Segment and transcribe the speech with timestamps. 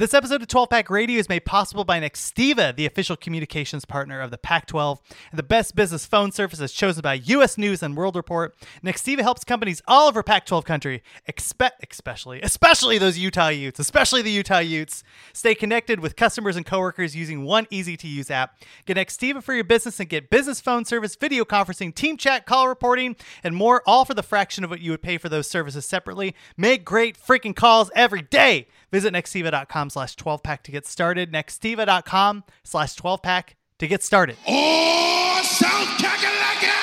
[0.00, 4.22] This episode of 12 Pack Radio is made possible by Nextiva, the official communications partner
[4.22, 4.98] of the Pac 12
[5.30, 7.58] and the best business phone service as chosen by U.S.
[7.58, 8.56] News and World Report.
[8.82, 14.22] Nextiva helps companies all over Pac 12 country, expe- especially, especially those Utah Utes, especially
[14.22, 15.04] the Utah Utes,
[15.34, 18.56] stay connected with customers and coworkers using one easy to use app.
[18.86, 22.68] Get Nextiva for your business and get business phone service, video conferencing, team chat, call
[22.68, 25.84] reporting, and more, all for the fraction of what you would pay for those services
[25.84, 26.34] separately.
[26.56, 28.66] Make great freaking calls every day.
[28.90, 31.32] Visit nextiva.com slash 12 pack to get started.
[31.32, 34.36] Nextiva.com slash 12 pack to get started.
[34.48, 36.76] Oh, South Kakalaka!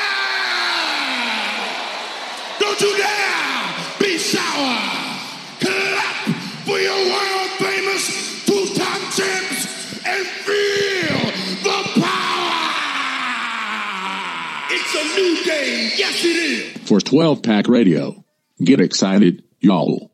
[2.59, 4.80] Don't you dare be sour!
[5.59, 11.32] Clap for your world famous two-time champs and feel
[11.64, 12.73] the power!
[14.72, 16.78] It's a new day, yes it is!
[16.88, 18.23] for 12 Pack Radio.
[18.64, 20.12] Get excited, y'all.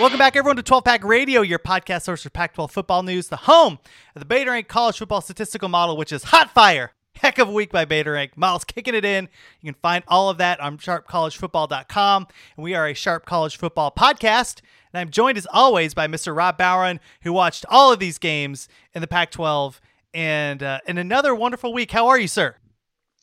[0.00, 3.26] Welcome back, everyone, to 12 Pack Radio, your podcast source for Pac 12 football news,
[3.28, 3.80] the home
[4.14, 6.92] of the Beta Rank College Football Statistical Model, which is hot fire.
[7.16, 8.36] Heck of a week by Beta Rank.
[8.36, 9.28] Models kicking it in.
[9.60, 12.28] You can find all of that on sharpcollegefootball.com.
[12.56, 14.60] And we are a Sharp College Football podcast.
[14.92, 16.34] And I'm joined, as always, by Mr.
[16.34, 19.80] Rob Bowron, who watched all of these games in the Pac 12.
[20.14, 21.90] And uh, in another wonderful week.
[21.90, 22.54] How are you, sir?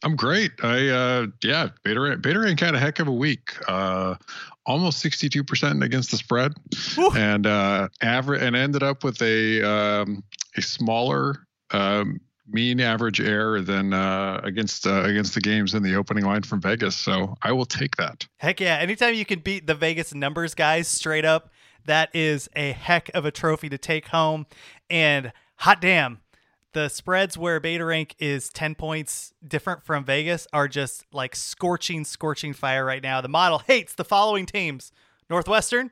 [0.04, 0.52] I'm great.
[0.64, 3.54] I uh yeah, Ran, Beta had a heck of a week.
[3.68, 4.16] Uh
[4.68, 6.54] almost 62% against the spread
[6.96, 7.12] Whew.
[7.16, 10.24] and uh average and ended up with a um
[10.58, 15.96] a smaller um mean average error than uh against uh, against the games in the
[15.96, 16.96] opening line from Vegas.
[16.96, 18.28] So I will take that.
[18.38, 18.78] Heck yeah.
[18.78, 21.50] Anytime you can beat the Vegas numbers guys straight up,
[21.86, 24.46] that is a heck of a trophy to take home.
[24.90, 26.20] And hot damn,
[26.76, 32.04] the spreads where Beta Rank is 10 points different from Vegas are just like scorching,
[32.04, 33.22] scorching fire right now.
[33.22, 34.92] The model hates the following teams
[35.30, 35.92] Northwestern,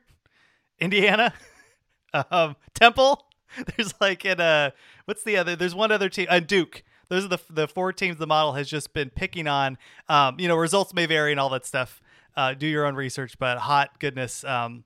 [0.78, 1.32] Indiana,
[2.30, 3.24] um, Temple.
[3.76, 4.74] There's like in a,
[5.06, 5.56] what's the other?
[5.56, 6.84] There's one other team, uh, Duke.
[7.08, 9.78] Those are the, the four teams the model has just been picking on.
[10.10, 12.02] Um, you know, results may vary and all that stuff.
[12.36, 14.84] Uh, do your own research, but hot goodness, um,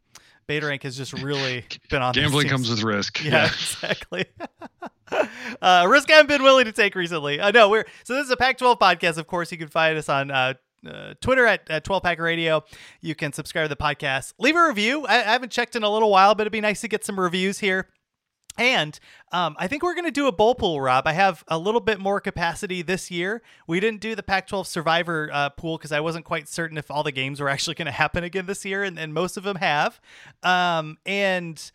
[0.48, 2.14] Beta Rank has just really been on.
[2.14, 3.22] Gambling comes with risk.
[3.28, 4.24] Yeah, exactly.
[5.62, 7.40] uh, risk I haven't been willing to take recently.
[7.40, 9.18] I know we're so this is a Pac-12 podcast.
[9.18, 10.54] Of course, you can find us on uh,
[10.86, 12.64] uh, Twitter at, at 12 Pack Radio.
[13.02, 14.32] You can subscribe to the podcast.
[14.38, 15.06] Leave a review.
[15.06, 17.20] I, I haven't checked in a little while, but it'd be nice to get some
[17.20, 17.88] reviews here.
[18.58, 18.98] And
[19.30, 21.06] um, I think we're going to do a bowl pool, Rob.
[21.06, 23.40] I have a little bit more capacity this year.
[23.68, 26.90] We didn't do the Pac 12 Survivor uh, pool because I wasn't quite certain if
[26.90, 29.44] all the games were actually going to happen again this year, and, and most of
[29.44, 30.00] them have.
[30.42, 31.70] Um, and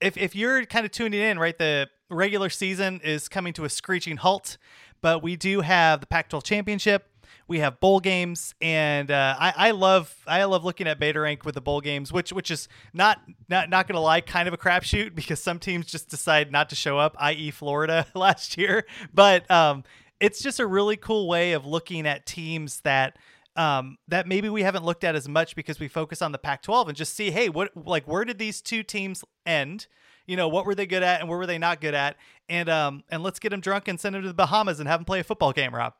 [0.00, 3.68] if, if you're kind of tuning in, right, the regular season is coming to a
[3.68, 4.56] screeching halt,
[5.00, 7.08] but we do have the Pac 12 Championship.
[7.46, 11.44] We have bowl games, and uh, I, I love I love looking at Beta Rank
[11.44, 14.56] with the bowl games, which which is not not not gonna lie, kind of a
[14.56, 18.86] crapshoot because some teams just decide not to show up, i.e., Florida last year.
[19.12, 19.84] But um,
[20.20, 23.18] it's just a really cool way of looking at teams that
[23.56, 26.88] um, that maybe we haven't looked at as much because we focus on the Pac-12
[26.88, 29.86] and just see, hey, what like where did these two teams end?
[30.26, 32.16] You know, what were they good at and where were they not good at?
[32.48, 35.00] And um, and let's get them drunk and send them to the Bahamas and have
[35.00, 35.94] them play a football game, Rob.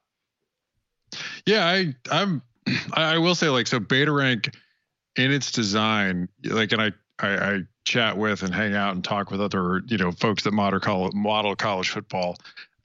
[1.46, 2.42] Yeah, I I'm
[2.92, 4.54] I will say like so beta rank
[5.16, 9.30] in its design, like and I I, I chat with and hang out and talk
[9.30, 12.36] with other, you know, folks that model college model college football.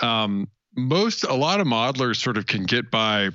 [0.02, 3.30] Um most a lot of modelers sort of can get by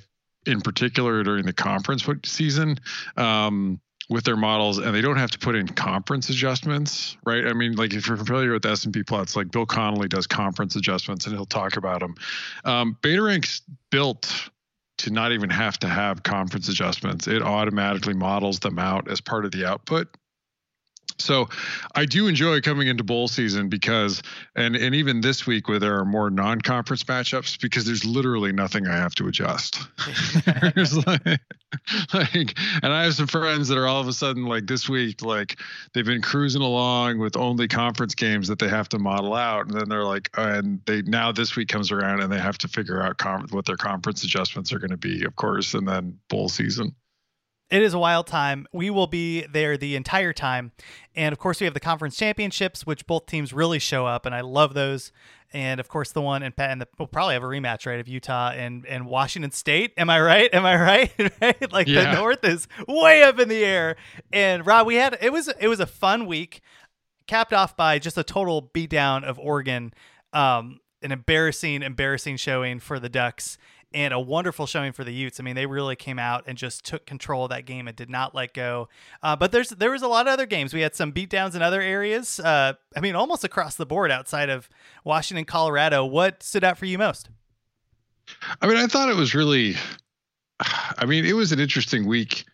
[0.47, 2.79] in particular during the conference season.
[3.17, 3.81] Um
[4.11, 7.75] with their models and they don't have to put in conference adjustments right i mean
[7.75, 9.01] like if you're familiar with SP+
[9.35, 12.15] like bill connolly does conference adjustments and he'll talk about them
[12.65, 14.51] um, beta rank's built
[14.99, 17.27] to not even have to have conference adjustments.
[17.27, 20.09] It automatically models them out as part of the output.
[21.19, 21.49] So
[21.95, 24.23] I do enjoy coming into bowl season because
[24.57, 28.87] and and even this week where there are more non-conference matchups because there's literally nothing
[28.87, 29.79] I have to adjust.
[31.07, 31.41] Like,
[32.13, 35.23] like and I have some friends that are all of a sudden like this week
[35.23, 35.59] like
[35.93, 39.75] they've been cruising along with only conference games that they have to model out and
[39.75, 43.03] then they're like and they now this week comes around and they have to figure
[43.03, 46.49] out con- what their conference adjustments are going to be of course and then bowl
[46.49, 46.95] season.
[47.71, 48.67] It is a wild time.
[48.73, 50.73] We will be there the entire time.
[51.17, 54.35] And of course, we have the conference championships, which both teams really show up, and
[54.35, 55.13] I love those.
[55.53, 58.01] And of course, the one and Pat and the, we'll probably have a rematch, right,
[58.01, 59.93] of Utah and, and Washington State.
[59.97, 60.51] Am I right?
[60.53, 61.13] Am I right?
[61.41, 61.73] right?
[61.73, 62.13] Like Yeah.
[62.13, 63.97] the North is way up in the air.
[64.33, 66.61] And Rob, we had it was it was a fun week,
[67.27, 69.95] capped off by just a total beatdown of Oregon.
[70.33, 73.59] Um, an embarrassing, embarrassing showing for the Ducks
[73.95, 75.39] and a wonderful showing for the Utes.
[75.39, 78.11] I mean, they really came out and just took control of that game and did
[78.11, 78.89] not let go.
[79.23, 80.75] Uh, but there's there was a lot of other games.
[80.75, 82.41] We had some beatdowns in other areas.
[82.41, 84.69] Uh, I mean, almost across the board outside of
[85.05, 86.05] Washington, Colorado.
[86.05, 87.31] What stood out for you most?
[88.61, 89.77] I mean, I thought it was really.
[90.61, 92.45] I mean, it was an interesting week.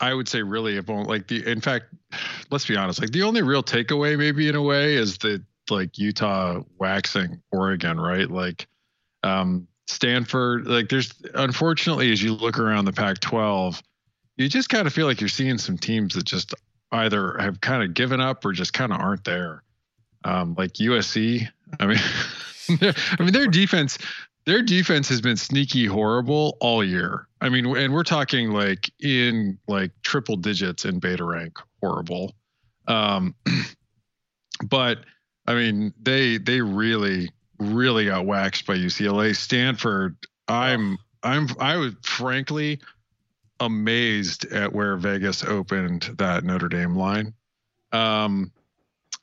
[0.00, 1.86] I would say really if only like the in fact,
[2.50, 5.98] let's be honest, like the only real takeaway maybe in a way is that like
[5.98, 8.30] Utah waxing Oregon, right?
[8.30, 8.68] Like
[9.22, 13.80] um Stanford, like there's unfortunately as you look around the Pac-12,
[14.36, 16.54] you just kind of feel like you're seeing some teams that just
[16.92, 19.62] either have kind of given up or just kind of aren't there.
[20.24, 21.48] Um like USC,
[21.78, 21.98] I mean
[23.18, 23.98] I mean their defense
[24.46, 27.26] their defense has been sneaky horrible all year.
[27.40, 32.32] I mean, and we're talking like in like triple digits in beta rank horrible.
[32.86, 33.34] Um,
[34.68, 35.00] but
[35.46, 39.34] I mean, they they really really got waxed by UCLA.
[39.34, 40.16] Stanford,
[40.48, 42.80] I'm I'm I was frankly
[43.60, 47.32] amazed at where Vegas opened that Notre Dame line.
[47.92, 48.52] Um,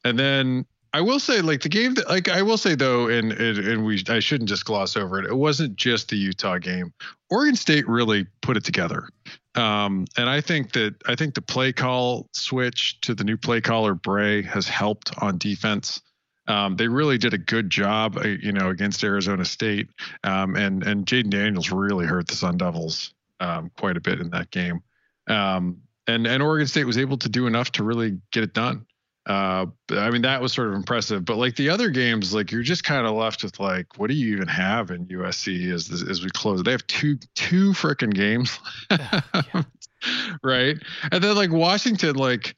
[0.04, 3.32] and then I will say, like the game that, like I will say though, and,
[3.32, 5.26] and and we I shouldn't just gloss over it.
[5.26, 6.94] It wasn't just the Utah game.
[7.32, 9.10] Oregon State really put it together,
[9.56, 13.60] um, and I think that I think the play call switch to the new play
[13.60, 16.00] caller Bray has helped on defense.
[16.48, 19.90] Um, they really did a good job, uh, you know, against Arizona State,
[20.24, 24.30] um, and and Jayden Daniels really hurt the Sun Devils um, quite a bit in
[24.32, 24.84] that game.
[25.28, 28.86] Um, and and Oregon State was able to do enough to really get it done.
[29.26, 31.24] Uh i mean that was sort of impressive.
[31.24, 34.16] But like the other games like you're just kind of left with like what do
[34.16, 36.62] you even have in usc as as we close?
[36.62, 38.60] They have two two freaking games
[40.44, 40.78] right?
[41.10, 42.54] And then like washington like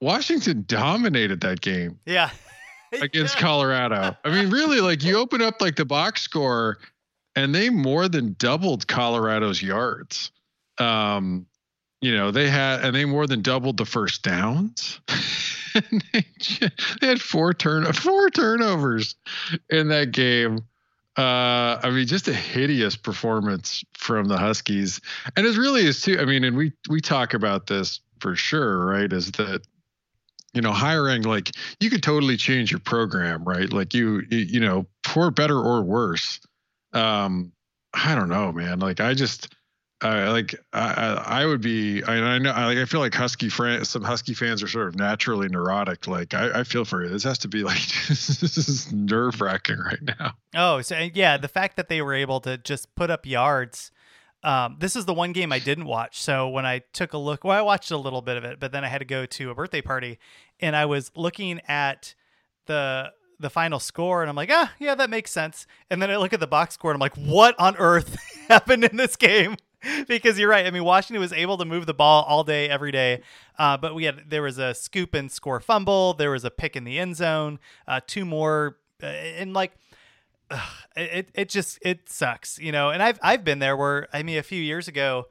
[0.00, 1.98] washington dominated that game.
[2.06, 2.30] Yeah.
[3.00, 4.16] against colorado.
[4.24, 6.78] I mean really like you open up like the box score
[7.36, 10.30] and they more than doubled colorado's yards.
[10.78, 11.46] Um
[12.00, 15.00] you know they had and they more than doubled the first downs.
[15.74, 16.24] And they,
[17.00, 19.14] they had four turn four turnovers
[19.68, 20.60] in that game.
[21.16, 25.00] Uh i mean just a hideous performance from the huskies.
[25.36, 28.86] And it really is too i mean and we we talk about this for sure
[28.86, 29.62] right is that
[30.58, 34.84] you know hiring like you could totally change your program right like you you, know
[35.04, 36.40] for better or worse
[36.94, 37.52] um
[37.94, 39.54] i don't know man like i just
[40.00, 43.48] uh, like I, I would be I, I know I, like I feel like Husky
[43.48, 46.06] fan some Husky fans are sort of naturally neurotic.
[46.06, 47.08] Like I, I feel for you.
[47.08, 50.34] This has to be like this is nerve wracking right now.
[50.54, 53.90] Oh, so yeah, the fact that they were able to just put up yards.
[54.44, 56.20] Um, this is the one game I didn't watch.
[56.20, 58.72] So when I took a look, well, I watched a little bit of it, but
[58.72, 60.18] then I had to go to a birthday party,
[60.60, 62.14] and I was looking at
[62.66, 65.66] the the final score, and I'm like, ah, yeah, that makes sense.
[65.90, 68.16] And then I look at the box score, and I'm like, what on earth
[68.48, 69.56] happened in this game?
[70.08, 70.66] because you're right.
[70.66, 73.22] I mean, Washington was able to move the ball all day, every day.
[73.58, 76.14] Uh, but we had there was a scoop and score fumble.
[76.14, 77.58] There was a pick in the end zone.
[77.86, 79.72] Uh, two more, uh, and like
[80.50, 82.90] ugh, it it just it sucks, you know.
[82.90, 85.26] And I've I've been there where I mean a few years ago,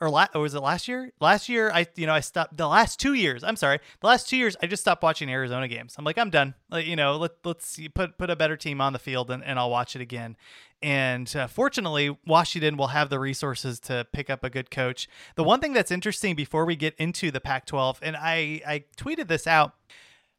[0.00, 1.12] or, la- or was it last year?
[1.20, 3.44] Last year I you know I stopped the last two years.
[3.44, 5.94] I'm sorry, the last two years I just stopped watching Arizona games.
[5.98, 6.54] I'm like I'm done.
[6.70, 9.58] Like, you know, let let's put put a better team on the field and, and
[9.58, 10.36] I'll watch it again.
[10.82, 15.08] And uh, fortunately, Washington will have the resources to pick up a good coach.
[15.36, 19.28] The one thing that's interesting before we get into the Pac-12, and I I tweeted
[19.28, 19.74] this out,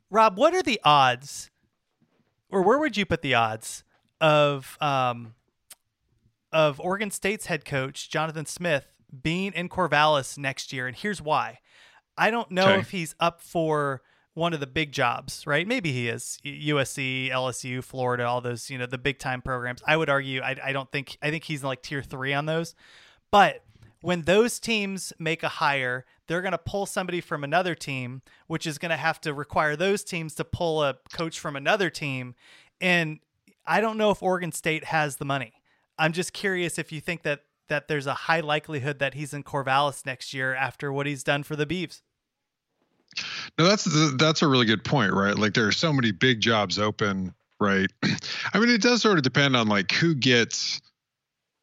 [0.10, 1.50] Rob, what are the odds,
[2.50, 3.86] or where would you put the odds
[4.24, 5.36] of um
[6.52, 8.88] of Oregon State's head coach Jonathan Smith
[9.22, 10.88] being in Corvallis next year?
[10.88, 11.60] And here's why:
[12.18, 12.80] I don't know Okay.
[12.80, 14.02] if he's up for
[14.36, 15.68] one of the big jobs, right?
[15.68, 16.40] Maybe he is.
[16.44, 19.84] USC, LSU, Florida, all those, you know, the big time programs.
[19.86, 22.48] I would argue, I, I don't think, I think he's in like tier three on
[22.48, 22.74] those.
[23.30, 23.64] But
[24.02, 28.66] when those teams make a hire, they're going to pull somebody from another team, which
[28.66, 32.34] is going to have to require those teams to pull a coach from another team.
[32.82, 33.20] And
[33.66, 35.54] I don't know if Oregon State has the money.
[35.98, 39.44] I'm just curious if you think that that there's a high likelihood that he's in
[39.44, 42.02] Corvallis next year after what he's done for the Beavs.
[43.58, 45.36] No, that's that's a really good point, right?
[45.36, 47.92] Like there are so many big jobs open, right?
[48.54, 50.82] I mean, it does sort of depend on like who gets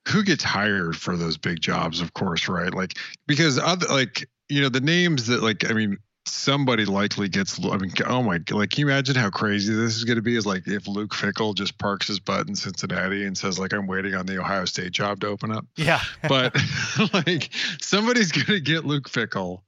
[0.09, 2.73] who gets hired for those big jobs, of course, right?
[2.73, 5.99] Like because other like you know the names that like I mean
[6.31, 10.05] somebody likely gets i mean oh my like can you imagine how crazy this is
[10.05, 10.37] going to be?
[10.37, 13.87] Is like if luke Fickell just parks his butt in cincinnati and says like i'm
[13.87, 15.67] waiting on the ohio state job to open up.
[15.77, 16.01] Yeah.
[16.29, 16.57] but
[17.13, 19.63] like somebody's going to get luke Fickell,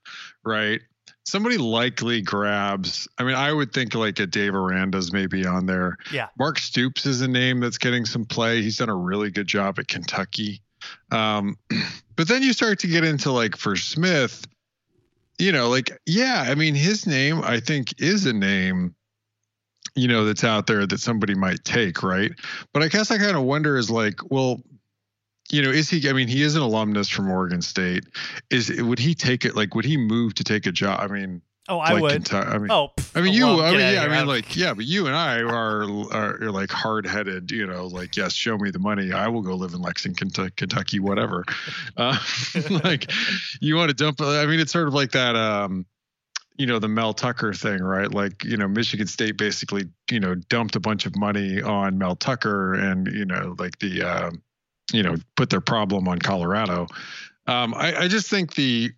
[0.44, 0.80] right?
[1.24, 5.96] Somebody likely grabs i mean i would think like a dave aranda's maybe on there.
[6.12, 6.28] Yeah.
[6.38, 8.62] mark stoops is a name that's getting some play.
[8.62, 10.62] He's done a really good job at kentucky.
[11.10, 11.56] Um,
[12.16, 14.46] but then you start to get into like for smith
[15.42, 18.94] you know, like, yeah, I mean, his name, I think, is a name,
[19.96, 22.30] you know, that's out there that somebody might take, right?
[22.72, 24.62] But I guess I kind of wonder is like, well,
[25.50, 28.04] you know, is he, I mean, he is an alumnus from Oregon State.
[28.50, 31.00] Is, would he take it, like, would he move to take a job?
[31.00, 32.34] I mean, Oh, I like would.
[32.34, 33.46] I mean, oh, pff, I mean, you.
[33.46, 34.02] I mean, yeah.
[34.02, 34.74] I mean, like, yeah.
[34.74, 37.52] But you and I are, are, are like hard-headed.
[37.52, 39.12] You know, like, yes, show me the money.
[39.12, 41.44] I will go live in Lexington, Kentucky, Kentucky whatever.
[41.96, 42.16] Uh,
[42.84, 43.10] like,
[43.60, 44.20] you want to dump?
[44.20, 45.36] I mean, it's sort of like that.
[45.36, 45.84] Um,
[46.56, 48.12] you know, the Mel Tucker thing, right?
[48.12, 52.16] Like, you know, Michigan State basically, you know, dumped a bunch of money on Mel
[52.16, 54.42] Tucker, and you know, like the, um,
[54.92, 56.86] you know, put their problem on Colorado.
[57.46, 58.92] Um, I, I just think the,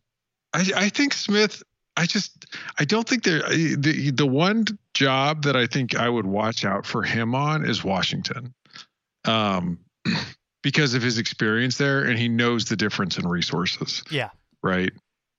[0.53, 1.63] I, I think Smith.
[1.97, 2.47] I just
[2.79, 6.87] I don't think there the the one job that I think I would watch out
[6.87, 8.55] for him on is Washington.
[9.25, 9.79] Um
[10.63, 14.31] because of his experience there and he knows the difference in resources, yeah.
[14.63, 14.93] right?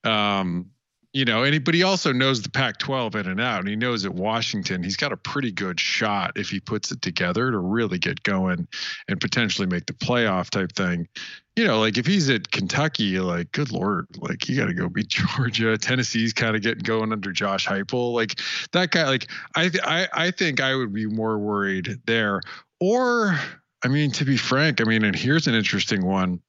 [0.04, 0.70] Um
[1.16, 3.74] you know, and he, but he also knows the Pac-12 in and out, and he
[3.74, 7.56] knows at Washington he's got a pretty good shot if he puts it together to
[7.56, 8.68] really get going
[9.08, 11.08] and potentially make the playoff type thing
[11.56, 14.90] you know, like if he's at Kentucky, like good lord, like you got to go
[14.90, 15.08] beat
[15.38, 15.78] Georgia.
[15.78, 18.38] Tennessee's kind of getting going under Josh Heupel, like
[18.72, 19.06] that guy.
[19.06, 22.42] Like I, th- I, I think I would be more worried there.
[22.78, 23.40] Or,
[23.82, 26.42] I mean, to be frank, I mean, and here's an interesting one: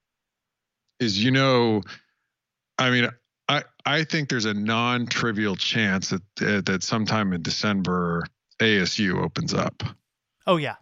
[1.00, 1.84] is you know,
[2.78, 3.10] I mean,
[3.50, 8.26] I, I think there's a non-trivial chance that uh, that sometime in December
[8.60, 9.84] ASU opens up.
[10.46, 10.76] Oh, yeah.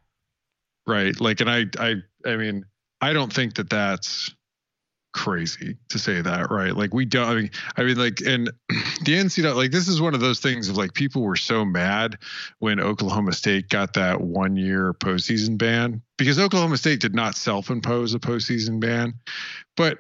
[0.88, 1.19] right?
[1.19, 1.95] Like and i i
[2.25, 2.65] i mean
[3.01, 4.34] i don't think that that's
[5.13, 6.75] crazy to say that right?
[6.75, 10.13] Like we don't i mean i mean like and the ncaa like this is one
[10.13, 12.17] of those things of like people were so mad
[12.60, 18.13] when oklahoma state got that one year postseason ban because oklahoma state did not self-impose
[18.13, 19.13] a postseason ban.
[19.77, 20.00] But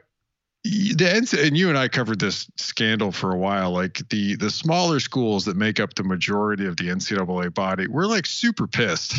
[0.65, 3.71] the and you and I covered this scandal for a while.
[3.71, 8.07] Like the the smaller schools that make up the majority of the NCAA body, were
[8.07, 9.13] like super pissed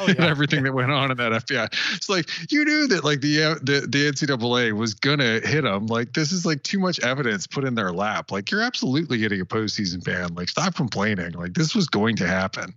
[0.00, 0.26] Oh, at yeah.
[0.26, 1.68] everything that went on in that FBI.
[1.94, 5.86] It's like you knew that like the the the NCAA was gonna hit them.
[5.86, 8.32] Like this is like too much evidence put in their lap.
[8.32, 10.34] Like you're absolutely getting a postseason ban.
[10.34, 11.32] Like stop complaining.
[11.32, 12.74] Like this was going to happen.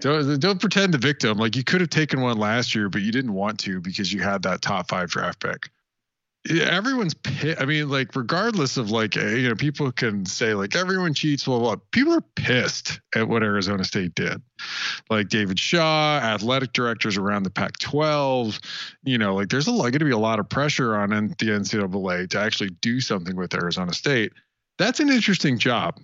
[0.00, 1.36] Don't, don't pretend the victim.
[1.36, 4.22] Like you could have taken one last year, but you didn't want to because you
[4.22, 5.68] had that top five draft pick
[6.48, 10.54] yeah, everyone's pi- I mean, like, regardless of like, eh, you know, people can say
[10.54, 11.76] like everyone cheats, blah, blah.
[11.90, 14.40] People are pissed at what Arizona State did.
[15.10, 18.58] Like David Shaw, athletic directors around the Pac-12.
[19.04, 22.40] You know, like there's going to be a lot of pressure on the NCAA to
[22.40, 24.32] actually do something with Arizona State.
[24.78, 26.00] That's an interesting job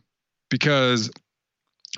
[0.50, 1.11] because,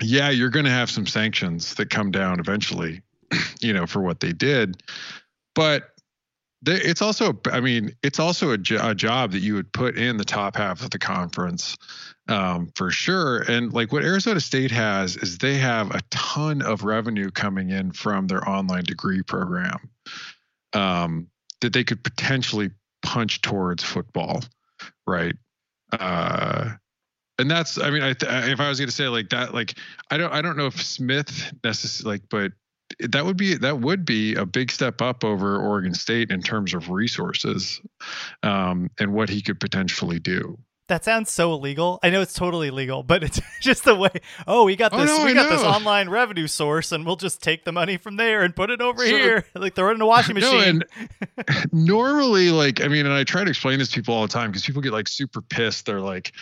[0.00, 3.02] yeah, you're going to have some sanctions that come down eventually.
[3.60, 4.80] You know, for what they did,
[5.56, 5.90] but
[6.66, 10.16] it's also i mean it's also a, jo- a job that you would put in
[10.16, 11.76] the top half of the conference
[12.28, 13.38] um, for sure.
[13.38, 17.92] And like what arizona state has is they have a ton of revenue coming in
[17.92, 19.88] from their online degree program
[20.74, 21.28] um,
[21.60, 22.70] that they could potentially
[23.02, 24.42] punch towards football
[25.06, 25.34] right?
[25.98, 26.70] Uh,
[27.38, 29.78] and that's i mean I th- if i was going to say like that like
[30.10, 32.52] i don't i don't know if smith necessarily like but
[33.00, 36.74] that would be that would be a big step up over Oregon State in terms
[36.74, 37.80] of resources
[38.42, 40.58] um, and what he could potentially do.
[40.88, 41.98] That sounds so illegal.
[42.02, 44.08] I know it's totally legal, but it's just the way.
[44.46, 45.06] Oh, we got Oh, this.
[45.18, 48.16] no, we I got this online revenue source, and we'll just take the money from
[48.16, 50.82] there and put it over So- here, like throw it in a washing No, machine.
[51.06, 54.32] and normally, like, I mean, and I try to explain this to people all the
[54.32, 55.84] time because people get like super pissed.
[55.86, 56.32] They're like,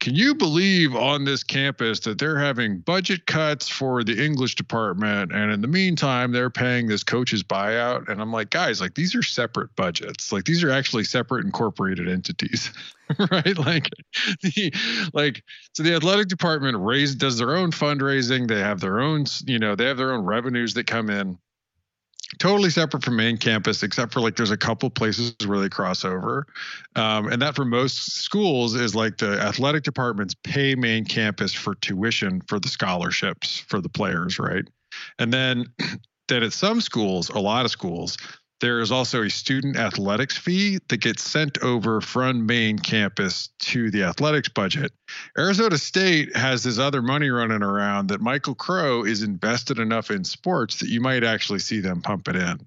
[0.00, 5.32] "Can you believe on this campus that they're having budget cuts for the English department,
[5.32, 9.14] and in the meantime, they're paying this coach's buyout?" And I'm like, guys, like these
[9.14, 10.32] are separate budgets.
[10.32, 12.70] Like these are actually separate incorporated entities.
[13.30, 13.58] right?
[13.58, 13.90] Like
[14.42, 14.72] the
[15.12, 18.48] like so the athletic department raise does their own fundraising.
[18.48, 21.38] They have their own you know they have their own revenues that come in.
[22.40, 26.04] Totally separate from main campus except for like there's a couple places where they cross
[26.04, 26.46] over.
[26.96, 31.76] Um, and that for most schools is like the athletic departments pay main campus for
[31.76, 34.64] tuition for the scholarships for the players right?
[35.20, 35.66] And then
[36.28, 38.18] then at some schools a lot of schools
[38.60, 43.90] there is also a student athletics fee that gets sent over from main campus to
[43.90, 44.92] the athletics budget.
[45.38, 50.24] Arizona State has this other money running around that Michael Crow is invested enough in
[50.24, 52.66] sports that you might actually see them pump it in.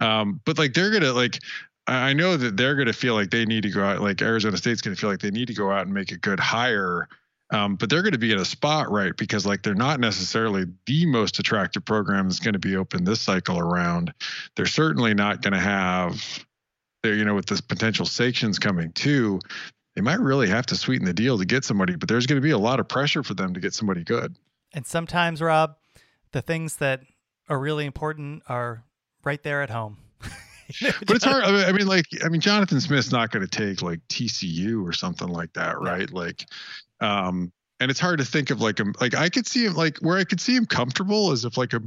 [0.00, 1.38] Um, but like they're gonna like
[1.88, 4.82] I know that they're to feel like they need to go out, like Arizona State's
[4.82, 7.08] to feel like they need to go out and make a good hire.
[7.50, 9.16] Um, but they're going to be in a spot, right?
[9.16, 13.20] Because like they're not necessarily the most attractive program that's going to be open this
[13.20, 14.12] cycle around.
[14.54, 16.44] They're certainly not going to have,
[17.02, 19.40] there, you know, with this potential sanctions coming too,
[19.94, 21.96] they might really have to sweeten the deal to get somebody.
[21.96, 24.36] But there's going to be a lot of pressure for them to get somebody good.
[24.74, 25.76] And sometimes, Rob,
[26.32, 27.00] the things that
[27.48, 28.84] are really important are
[29.24, 29.96] right there at home.
[30.82, 31.44] but it's hard.
[31.44, 34.86] I mean, I mean, like, I mean, Jonathan Smith's not going to take like TCU
[34.86, 36.12] or something like that, right?
[36.12, 36.44] Like,
[37.00, 38.94] um, and it's hard to think of like him.
[39.00, 41.72] Like, I could see him like where I could see him comfortable is if like
[41.72, 41.82] a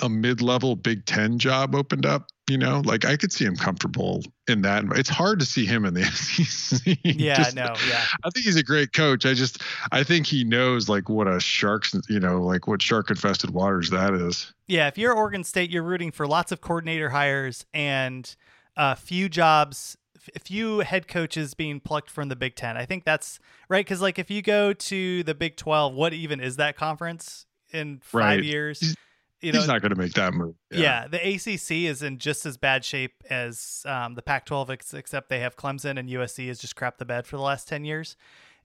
[0.00, 2.28] a mid-level Big Ten job opened up.
[2.48, 4.84] You know, like I could see him comfortable in that.
[4.92, 6.96] It's hard to see him in the SEC.
[7.04, 8.04] Yeah, just, no, yeah.
[8.24, 9.26] I think he's a great coach.
[9.26, 9.60] I just,
[9.92, 14.14] I think he knows like what a sharks, you know, like what shark-infested waters that
[14.14, 14.50] is.
[14.66, 18.34] Yeah, if you're Oregon State, you're rooting for lots of coordinator hires and
[18.78, 19.98] a few jobs,
[20.38, 22.76] few head coaches being plucked from the Big Ten.
[22.76, 26.40] I think that's right because like if you go to the Big Twelve, what even
[26.40, 28.44] is that conference in five Right.
[28.44, 28.80] years?
[28.80, 28.94] He's-
[29.40, 30.56] you know, he's not going to make that move.
[30.68, 31.06] yeah.
[31.06, 35.38] the ACC is in just as bad shape as um, the Pac-12, ex- except they
[35.38, 38.16] have Clemson and USC has just crapped the bed for the last ten years.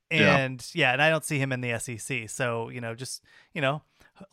[0.10, 0.36] Yeah.
[0.36, 2.28] And yeah, and I don't see him in the SEC.
[2.28, 3.22] So you know, just
[3.54, 3.84] you know,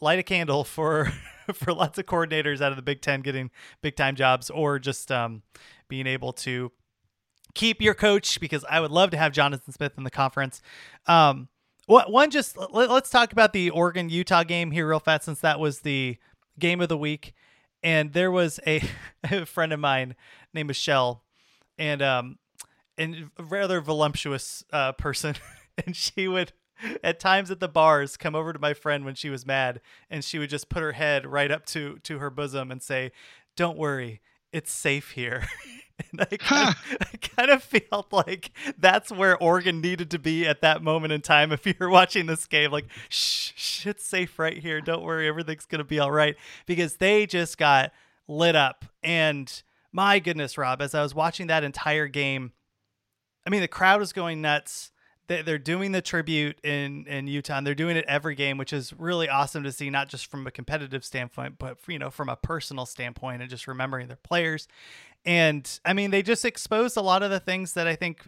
[0.00, 1.12] light a candle for
[1.52, 3.50] for lots of coordinators out of the Big Ten getting
[3.82, 5.42] big time jobs, or just um,
[5.88, 6.72] being able to
[7.54, 10.62] keep your coach because I would love to have Jonathan Smith in the conference.
[11.06, 11.48] Um,
[11.86, 15.58] one just let, us talk about the Oregon Utah game here real fast since that
[15.58, 16.18] was the
[16.58, 17.34] game of the week,
[17.82, 18.82] and there was a,
[19.24, 20.14] a friend of mine
[20.54, 21.24] named Michelle,
[21.78, 22.38] and um,
[22.96, 25.34] and a rather voluptuous uh, person,
[25.84, 26.52] and she would
[27.02, 30.24] at times at the bars come over to my friend when she was mad, and
[30.24, 33.10] she would just put her head right up to to her bosom and say,
[33.56, 34.20] "Don't worry,
[34.52, 35.48] it's safe here."
[36.12, 40.46] And I kind, of, I kind of felt like that's where Oregon needed to be
[40.46, 41.52] at that moment in time.
[41.52, 44.80] If you're watching this game, like, shh, shh, it's safe right here.
[44.80, 46.36] Don't worry, everything's going to be all right.
[46.66, 47.92] Because they just got
[48.28, 48.84] lit up.
[49.02, 52.52] And my goodness, Rob, as I was watching that entire game,
[53.46, 54.92] I mean, the crowd was going nuts.
[55.26, 58.72] They- They're doing the tribute in, in Utah, and they're doing it every game, which
[58.72, 62.28] is really awesome to see, not just from a competitive standpoint, but you know, from
[62.28, 64.66] a personal standpoint, and just remembering their players.
[65.24, 68.26] And I mean, they just exposed a lot of the things that I think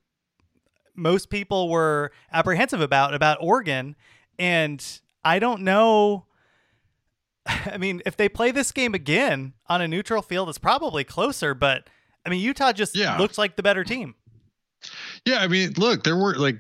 [0.94, 3.96] most people were apprehensive about about Oregon.
[4.38, 4.84] And
[5.24, 6.26] I don't know.
[7.46, 11.54] I mean, if they play this game again on a neutral field, it's probably closer.
[11.54, 11.88] But
[12.26, 13.16] I mean, Utah just Yeah.
[13.18, 14.14] looks like the better team.
[15.24, 16.58] Yeah, I mean, look, there were like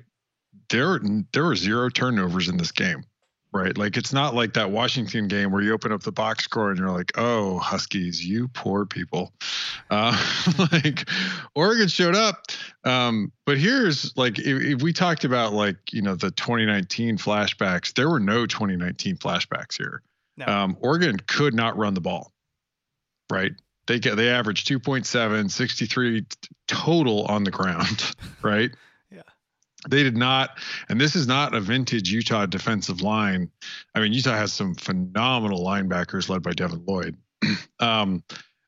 [0.70, 0.98] there
[1.32, 3.04] there were zero turnovers in this game,
[3.52, 3.76] right?
[3.76, 6.78] Like it's not like that Washington game where you open up the box score and
[6.78, 9.32] you're like, "Oh, Huskies, you poor people."
[9.90, 10.16] Uh,
[10.72, 11.08] like
[11.54, 12.46] Oregon showed up,
[12.84, 17.94] um, but here's like if, if we talked about like you know the 2019 flashbacks,
[17.94, 20.02] there were no 2019 flashbacks here.
[20.36, 20.46] No.
[20.46, 22.32] Um, Oregon could not run the ball,
[23.30, 23.52] right?
[23.86, 26.26] They get they averaged 2.7, 63
[26.68, 28.70] total on the ground, right?
[29.88, 33.50] They did not, and this is not a vintage Utah defensive line.
[33.94, 37.16] I mean, Utah has some phenomenal linebackers led by Devin Lloyd.
[37.80, 38.22] um,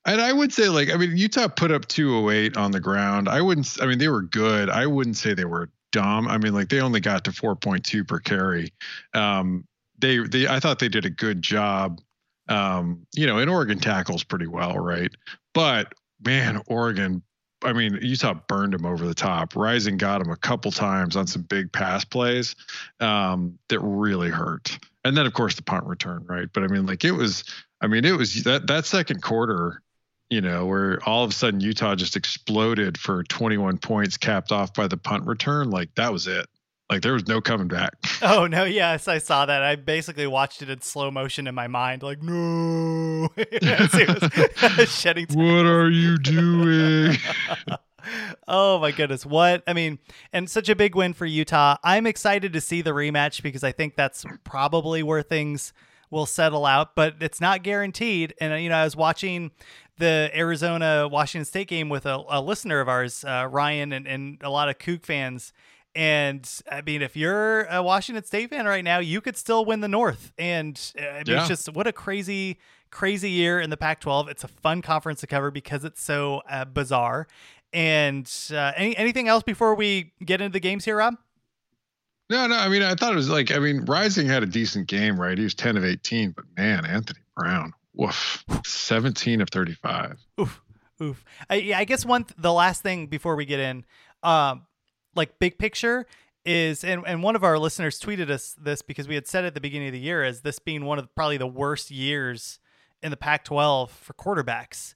[0.07, 3.29] and I would say, like, I mean, Utah put up 208 on the ground.
[3.29, 4.68] I wouldn't, I mean, they were good.
[4.68, 6.29] I wouldn't say they were dumb.
[6.29, 8.72] I mean, like, they only got to 4.2 per carry.
[9.14, 9.64] Um,
[9.98, 12.00] they, they, I thought they did a good job.
[12.48, 15.11] Um, you know, and Oregon tackles pretty well, right?
[15.55, 17.22] But man, Oregon,
[17.64, 19.57] I mean, Utah burned him over the top.
[19.57, 22.55] Rising got him a couple times on some big pass plays
[23.00, 24.79] um, that really hurt.
[25.05, 26.48] And then, of course, the punt return, right?
[26.53, 27.44] But I mean, like it was,
[27.81, 29.83] I mean, it was that that second quarter,
[30.31, 34.72] you know, where all of a sudden Utah just exploded for 21 points, capped off
[34.74, 35.70] by the punt return.
[35.70, 36.46] Like that was it.
[36.90, 37.94] Like there was no coming back.
[38.23, 39.62] Oh no, yes, I saw that.
[39.62, 43.29] I basically watched it in slow motion in my mind, like no,
[44.87, 45.27] shedding.
[45.31, 47.16] what are you doing?
[48.49, 49.99] oh my goodness, what I mean,
[50.33, 51.77] and such a big win for Utah.
[51.85, 55.75] I'm excited to see the rematch because I think that's probably where things
[56.11, 58.33] will settle out, but it's not guaranteed.
[58.40, 59.51] And you know, I was watching
[59.99, 64.38] the Arizona Washington State game with a, a listener of ours, uh, Ryan, and, and
[64.42, 65.53] a lot of Coug fans.
[65.96, 69.80] And I mean, if you're a Washington State fan right now, you could still win
[69.80, 70.33] the North.
[70.38, 71.38] And uh, I mean, Yeah.
[71.40, 72.59] it's just what a crazy,
[72.90, 74.28] crazy year in the Pac-12.
[74.28, 77.26] It's a fun conference to cover because it's so uh, bizarre.
[77.72, 81.14] And uh, any anything else before we get into the games here, Rob?
[82.30, 82.57] No, no.
[82.57, 85.37] I mean, I thought it was like, I mean, Rising had a decent game, right?
[85.37, 90.18] He was 10 of 18, but man, Anthony Brown, woof, 17 of 35.
[90.40, 90.62] Oof,
[91.02, 91.24] oof.
[91.50, 93.85] I, I guess one, the last thing before we get in,
[94.22, 94.62] um,
[95.14, 96.07] like big picture
[96.44, 99.55] is, and, and one of our listeners tweeted us this because we had said at
[99.55, 102.59] the beginning of the year as this being one of the, probably the worst years
[103.03, 104.94] in the Pac 12 for quarterbacks.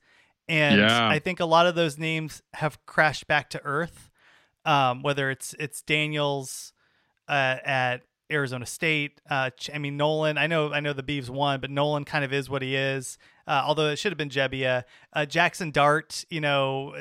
[0.48, 1.08] And Yeah.
[1.08, 4.10] I think a lot of those names have crashed back to earth.
[4.64, 6.74] Um, whether it's it's Daniels
[7.26, 9.20] uh, at Arizona State.
[9.30, 10.36] Uh, I mean Nolan.
[10.36, 13.16] I know I know the Beavs won, but Nolan kind of is what he is.
[13.46, 14.84] Uh, although it should have been Gebbia.
[15.14, 16.94] Uh, Jackson Dart, you know,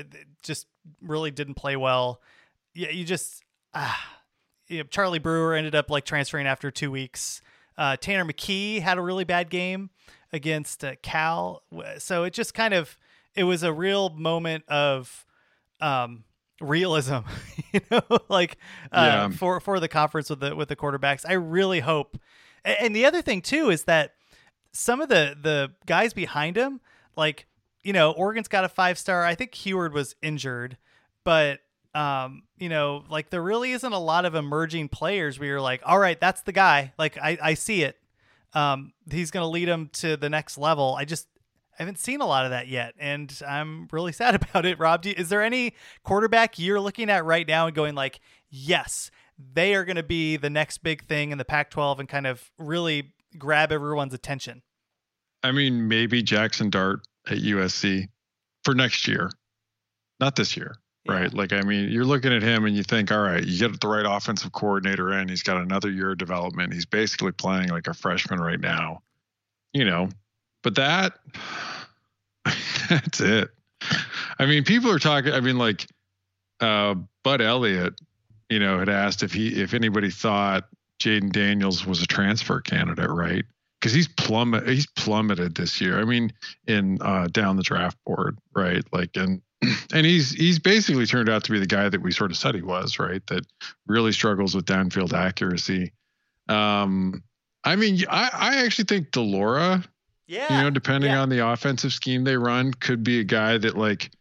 [0.44, 0.68] just
[1.02, 2.22] really didn't play well.
[2.78, 4.18] Yeah, you just ah,
[4.68, 7.42] you know, Charlie Brewer ended up like transferring after two weeks.
[7.78, 9.90] Uh, Tanner McKee had a really bad game
[10.34, 11.64] against uh, Cal,
[11.98, 12.98] so it just kind of
[13.36, 15.26] it was a real moment of
[15.80, 16.24] um,
[16.62, 17.18] realism,
[17.74, 18.58] you know, like
[18.92, 19.30] uh, Yeah.
[19.30, 21.24] for for the conference with the with the quarterbacks.
[21.28, 22.18] I really hope.
[22.66, 24.14] a- And the other thing too is that
[24.72, 26.82] some of the the guys behind him,
[27.16, 27.48] like
[27.84, 29.24] you know, Oregon's got a five star.
[29.24, 30.78] I think Huard was injured,
[31.24, 31.60] but
[31.98, 35.82] um, you know, like there really isn't a lot of emerging players where you're like,
[35.84, 36.94] all right, that's the guy.
[37.00, 37.98] Like I I see it.
[38.54, 40.96] Um, he's gonna lead them to the next level.
[40.96, 41.28] I just
[41.74, 44.78] I haven't seen a lot of that yet, and I'm really sad about it.
[44.78, 48.20] Rob, do, is there any quarterback you're looking at right now and going like,
[48.52, 49.10] yes,
[49.54, 52.52] they are going to be the next big thing in the Pac-12 and kind of
[52.60, 54.62] really grab everyone's attention?
[55.44, 58.08] I mean, maybe Jackson Dart at USC
[58.64, 59.30] for next year,
[60.20, 61.34] not this year, right?
[61.34, 63.88] Like, I mean, you're looking at him and you think, all right, you get the
[63.88, 65.30] right offensive coordinator in.
[65.30, 66.74] He's got another year of development.
[66.74, 69.02] He's basically playing like a freshman right now,
[69.74, 70.10] you know.
[70.64, 71.14] But that,
[72.90, 73.50] that's it.
[74.40, 75.34] I mean, people are talking.
[75.34, 75.88] I mean, like,
[76.60, 78.00] uh, Bud Elliott,
[78.50, 80.66] you know, had asked if he, if anybody thought
[81.00, 83.46] Jayden Daniels was a transfer candidate, right?
[83.80, 86.00] Because he's plummet, he's plummeted this year.
[86.00, 86.34] I mean,
[86.68, 88.84] in uh, down the draft board, right?
[88.92, 89.42] Like, and
[89.94, 92.56] and he's he's basically turned out to be the guy that we sort of said
[92.56, 93.26] he was, right?
[93.28, 93.46] That
[93.88, 95.92] really struggles with downfield accuracy.
[96.48, 97.24] Um,
[97.64, 99.84] I mean, I I actually think de Laura,
[100.28, 100.58] Yeah.
[100.58, 101.22] you know, depending yeah.
[101.22, 104.12] on the offensive scheme they run, could be a guy that like.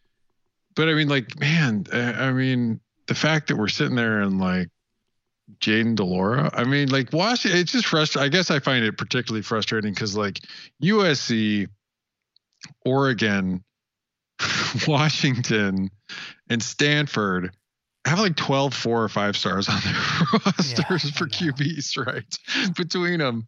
[0.75, 4.68] But I mean, like, man, I mean, the fact that we're sitting there and like
[5.61, 8.27] Jayden de Laura, I mean, like, Washington, it's just frustrating.
[8.27, 10.40] I guess I find it particularly frustrating because like
[10.83, 11.68] USC,
[12.85, 13.64] Oregon,
[14.88, 15.90] Washington,
[16.49, 17.55] and Stanford
[18.05, 22.75] have like 12 four or five stars on their rosters for QBs, right?
[22.77, 23.46] Between them.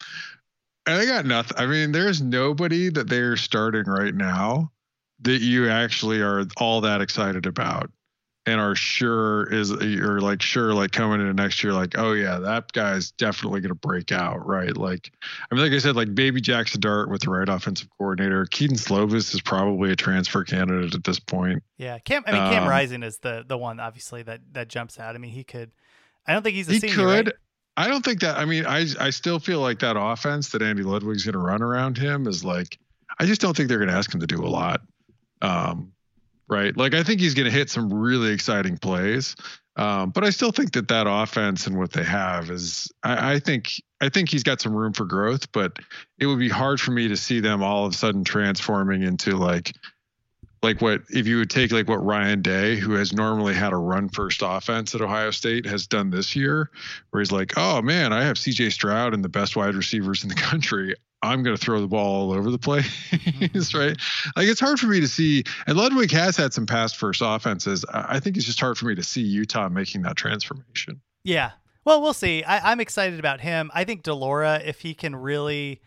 [0.86, 1.56] And they got nothing.
[1.58, 4.72] I mean, there's nobody that they're starting right now
[5.20, 7.90] that you actually are all that excited about
[8.48, 12.38] and are sure is you're like sure like coming into next year like oh yeah
[12.38, 15.12] that guy's definitely going to break out right like
[15.50, 18.76] i mean like i said like baby jackson dart with the right offensive coordinator kedon
[18.76, 22.24] slovis is probably a transfer candidate at this point Yeah, Cam.
[22.26, 25.14] I mean, Cam Um, Rising is the the one obviously that that jumps out.
[25.14, 25.70] I mean, he could.
[26.26, 26.96] I don't think he's a he senior.
[26.96, 27.34] could right?
[27.76, 30.82] i don't think that i mean i i still feel like that offense that andy
[30.82, 32.78] ludwig's going to run around him is like
[33.20, 34.80] i just don't think they're going to ask him to do a lot
[35.42, 35.92] um
[36.48, 39.36] right like i think he's going to hit some really exciting plays
[39.76, 43.38] um but i still think that that offense and what they have is i i
[43.38, 45.78] think i think he's got some room for growth but
[46.18, 49.36] it would be hard for me to see them all of a sudden transforming into
[49.36, 49.72] like
[50.62, 53.76] like what if you would take like what Ryan Day, who has normally had a
[53.76, 56.70] run first offense at Ohio State, has done this year,
[57.10, 60.28] where he's like, oh man, I have CJ Stroud and the best wide receivers in
[60.28, 60.94] the country.
[61.22, 62.86] I'm going to throw the ball all over the place,
[63.74, 63.96] right?
[64.36, 65.42] Like it's hard for me to see.
[65.66, 67.84] And Ludwig has had some past first offenses.
[67.92, 71.00] I think it's just hard for me to see Utah making that transformation.
[71.24, 71.52] Yeah.
[71.84, 72.44] Well, we'll see.
[72.44, 73.70] I, I'm excited about him.
[73.74, 75.80] I think de Laura, if he can really,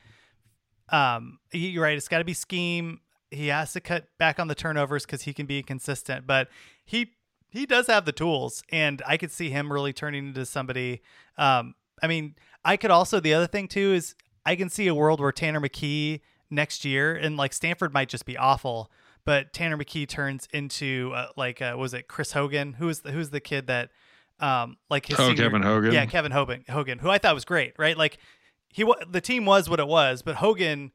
[0.89, 1.95] um, you're right.
[1.95, 2.99] It's got to be scheme.
[3.29, 6.27] He has to cut back on the turnovers because he can be consistent.
[6.27, 6.49] But
[6.83, 7.11] he
[7.51, 11.01] he does have the tools, and I could see him really turning into somebody.
[11.37, 14.95] Um, I mean, I could also the other thing too is I can see a
[14.95, 18.91] world where Tanner McKee next year, and like Stanford might just be awful,
[19.25, 22.73] but Tanner McKee turns into uh, like uh, was it Chris Hogan?
[22.73, 23.89] Who is the, who's the kid that
[24.39, 25.93] um like his Oh, senior- Kevin Hogan?
[25.93, 27.97] Yeah, Kevin Hogan, Hogan, who I thought was great, right?
[27.97, 28.17] Like
[28.69, 30.91] he the team was what it was, but Hogan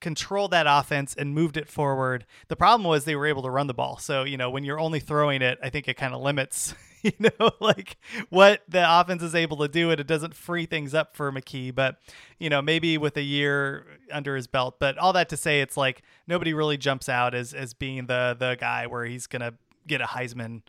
[0.00, 2.26] controlled that offense and moved it forward.
[2.48, 3.96] The problem was they were able to run the ball.
[3.98, 6.74] So, you know, when you're only throwing it, I think it kind of limits,
[7.20, 7.98] you know, like
[8.30, 11.74] what the offense is able to do, and it doesn't free things up for McKee.
[11.74, 11.98] But
[12.38, 14.76] you know, maybe with a year under his belt.
[14.80, 18.34] But all that to say, it's like nobody really jumps out as as being the
[18.38, 19.52] the guy where he's gonna
[19.86, 20.62] get a Heisman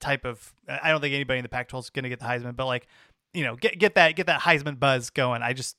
[0.00, 0.54] type of.
[0.66, 2.86] I don't think anybody in the Pac-12 is gonna get the Heisman, but like
[3.34, 5.42] you know, get get that get that Heisman buzz going.
[5.42, 5.76] I just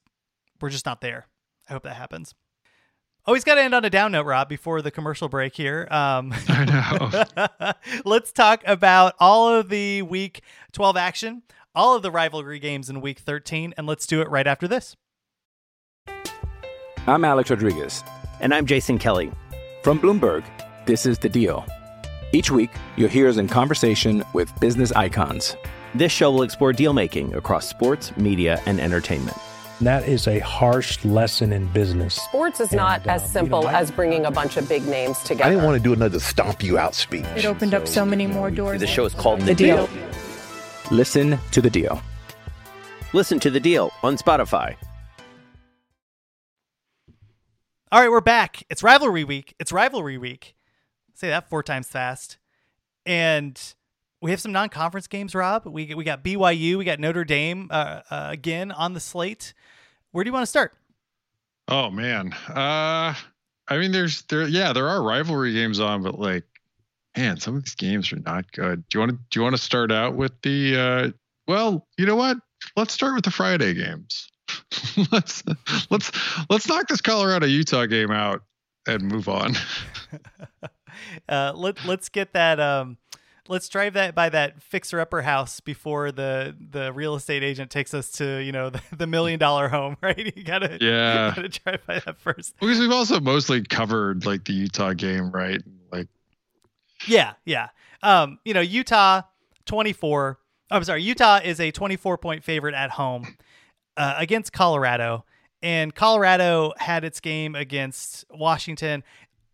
[0.61, 1.25] we're just not there.
[1.67, 2.35] I hope that happens.
[3.25, 5.87] Oh, he's got to end on a down note, Rob, before the commercial break here.
[5.89, 6.65] Um, I
[7.37, 7.73] know.
[8.05, 10.41] let's talk about all of the week
[10.73, 14.45] 12 action, all of the rivalry games in week 13, and let's do it right
[14.45, 14.97] after this.
[17.07, 18.03] I'm Alex Rodriguez.
[18.41, 19.31] And I'm Jason Kelly.
[19.83, 20.43] From Bloomberg,
[20.85, 21.65] this is The Deal.
[22.33, 25.55] Each week, you'll hear us in conversation with business icons.
[25.95, 29.37] This show will explore deal making across sports, media, and entertainment.
[29.83, 32.15] That is a harsh lesson in business.
[32.15, 34.87] Sports is not And, as simple you know, I- as bringing a bunch of big
[34.87, 35.43] names together.
[35.43, 37.25] I didn't want to do another stomp you out speech.
[37.35, 38.79] It opened up so many more doors.
[38.79, 39.89] The show is called The Deal.
[40.89, 42.01] Listen to the deal.
[43.11, 44.75] Listen to the deal on Spotify.
[47.91, 48.63] All right, we're back.
[48.69, 49.53] It's rivalry week.
[49.59, 50.55] It's rivalry week.
[51.13, 52.37] Say that four times fast.
[53.05, 53.59] And
[54.21, 55.65] we have some non-conference games, Rob.
[55.65, 59.53] We we got BYU, we got Notre Dame uh, uh, again on the slate.
[60.13, 60.73] Where do you want to start?
[61.67, 62.33] Oh man.
[62.47, 63.15] Uh
[63.67, 66.45] I mean there's there yeah, there are rivalry games on, but like
[67.17, 68.87] man, some of these games are not good.
[68.87, 71.11] Do you want to do you want to start out with the uh
[71.47, 72.37] well, you know what?
[72.75, 74.29] Let's start with the Friday games.
[75.11, 75.43] let's
[75.89, 76.11] let's
[76.47, 78.43] let's knock this Colorado Utah game out
[78.87, 79.55] and move on.
[81.29, 82.59] uh, let let's get that.
[82.59, 82.97] Um,
[83.47, 87.93] let's drive that by that fixer upper house before the the real estate agent takes
[87.93, 89.97] us to you know the, the million dollar home.
[90.03, 90.35] Right?
[90.35, 91.29] You gotta Yeah.
[91.29, 92.55] You gotta drive by that first.
[92.59, 95.61] Because we've also mostly covered like the Utah game, right?
[95.91, 96.07] Like
[97.07, 97.69] Yeah, yeah.
[98.01, 99.21] Um, you know, Utah
[99.65, 100.39] 24.
[100.71, 103.37] I'm sorry, Utah is a 24 point favorite at home
[103.95, 105.23] uh, against Colorado,
[105.61, 109.03] and Colorado had its game against Washington.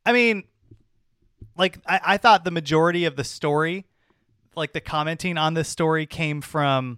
[0.05, 0.45] I mean,
[1.59, 3.85] like I, I thought the majority of the story,
[4.55, 6.97] like the commenting on this story, came from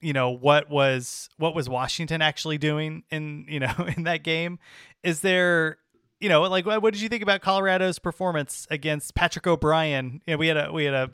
[0.00, 4.58] you know what was what was Washington actually doing in you know in that game.
[5.04, 5.76] Is there
[6.18, 10.22] you know like what did you think about Colorado's performance against Patrick O'Brien?
[10.26, 11.10] You know, we had a we had a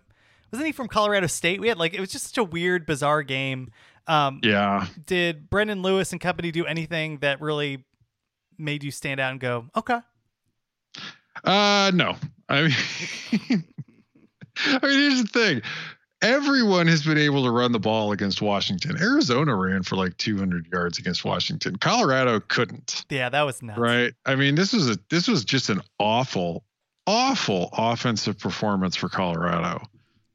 [0.52, 1.60] wasn't he from Colorado State?
[1.60, 3.72] We had like it was just such a weird, bizarre game.
[4.08, 4.86] Um, yeah.
[5.04, 7.84] did Brendan Lewis and company do anything that really
[8.56, 9.98] made you stand out and go, okay?
[11.42, 12.16] Uh no.
[12.48, 12.74] I mean
[14.58, 15.62] I mean here's the thing.
[16.22, 18.96] Everyone has been able to run the ball against Washington.
[18.98, 21.76] Arizona ran for like 200 yards against Washington.
[21.76, 23.04] Colorado couldn't.
[23.10, 23.78] Yeah, that was nuts.
[23.78, 24.14] Right?
[24.24, 26.64] I mean, this was a this was just an awful
[27.06, 29.82] awful offensive performance for Colorado.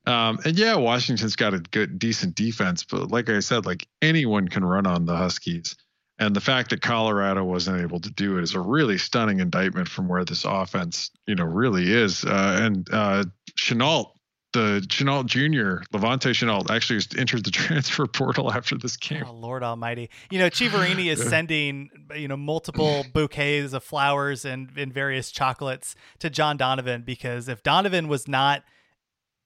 [0.08, 4.48] Um, and yeah, Washington's got a good, decent defense, but like I said, like anyone
[4.48, 5.76] can run on the Huskies.
[6.22, 9.88] And the fact that Colorado wasn't able to do it is a really stunning indictment
[9.88, 12.24] from where this offense, you know, really is.
[12.24, 13.24] Uh, and uh,
[13.58, 14.12] Shenault,
[14.54, 19.24] the Shenault Jr., La'Vontae Shenault, actually just entered the transfer portal after this game.
[19.26, 20.12] Oh Lord Almighty!
[20.30, 25.96] You know, Chiaverini is sending you know multiple bouquets of flowers and, and various chocolates
[26.20, 28.62] to John Donovan because if Donovan was not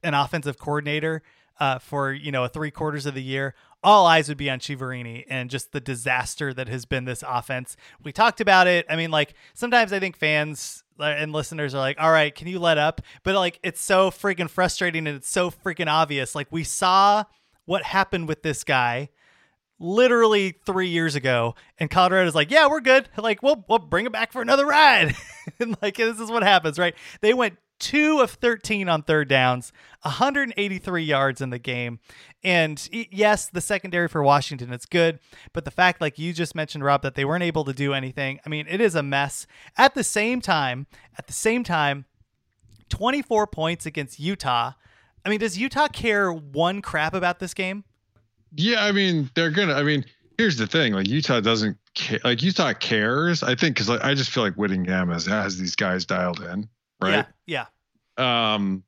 [0.04, 1.24] an offensive coordinator
[1.58, 5.26] uh, for you know three quarters of the year, all eyes would be on Chiaverini
[5.30, 7.78] and just the disaster that has been this offense.
[8.04, 8.86] We talked about it.
[8.90, 12.48] I mean, like sometimes I think fans uh, and listeners are like, "All right, can
[12.48, 16.34] you let up?" But like, it's so freaking frustrating and it's so freaking obvious.
[16.34, 17.26] Like we saw
[17.66, 19.10] what happened with this guy
[19.78, 23.08] literally three years ago, and Colorado's like, "Yeah, we're good.
[23.18, 25.16] Like, we'll we'll bring him back for another ride."
[25.60, 26.96] and like, this is what happens, right?
[27.22, 32.00] They went two of 13 on third downs, 183 yards in the game.
[32.44, 35.20] And yes, the secondary for Washington is good,
[35.54, 38.40] but the fact, like you just mentioned, Rob, that they weren't able to do anything,
[38.46, 39.48] I mean, it is a mess.
[39.78, 42.06] At the same time, at the same time,
[42.90, 44.74] 24 points against Utah.
[45.26, 47.84] I mean, does Utah care one crap about this game?
[48.56, 49.74] Yeah, I mean, they're gonna.
[49.74, 50.06] I mean,
[50.38, 52.20] here's the thing: like Utah doesn't care.
[52.24, 55.76] Like Utah cares, I think, because like, I just feel like Whittingham has has these
[55.76, 56.70] guys dialed in,
[57.02, 57.26] right?
[57.46, 57.66] Yeah.
[58.18, 58.54] Yeah.
[58.54, 58.84] Um,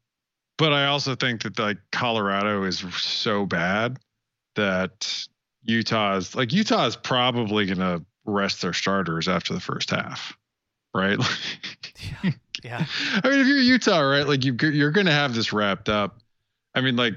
[0.58, 4.00] but I also think that like Colorado is so bad
[4.56, 5.28] that
[5.63, 10.38] Utah is like Utah is probably gonna rest their starters after the first half,
[10.93, 11.17] right?
[12.24, 12.32] Yeah.
[12.63, 12.86] yeah.
[13.24, 16.20] I mean, if you're Utah, right, like you you're gonna have this wrapped up.
[16.76, 17.15] I mean, like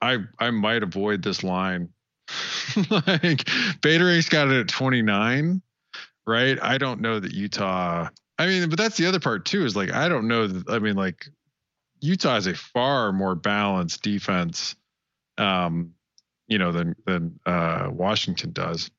[0.00, 1.90] I I might avoid this line.
[2.90, 3.48] like
[3.82, 5.62] Beta Rank's got it at 29,
[6.26, 6.58] right?
[6.62, 8.08] I don't know that Utah.
[8.42, 9.64] I mean, but that's the other part too.
[9.64, 10.62] Is like I don't know.
[10.68, 11.28] I mean, like
[12.00, 14.74] Utah is a far more balanced defense
[15.38, 15.94] um,
[16.48, 18.90] you know, than than uh, Washington does.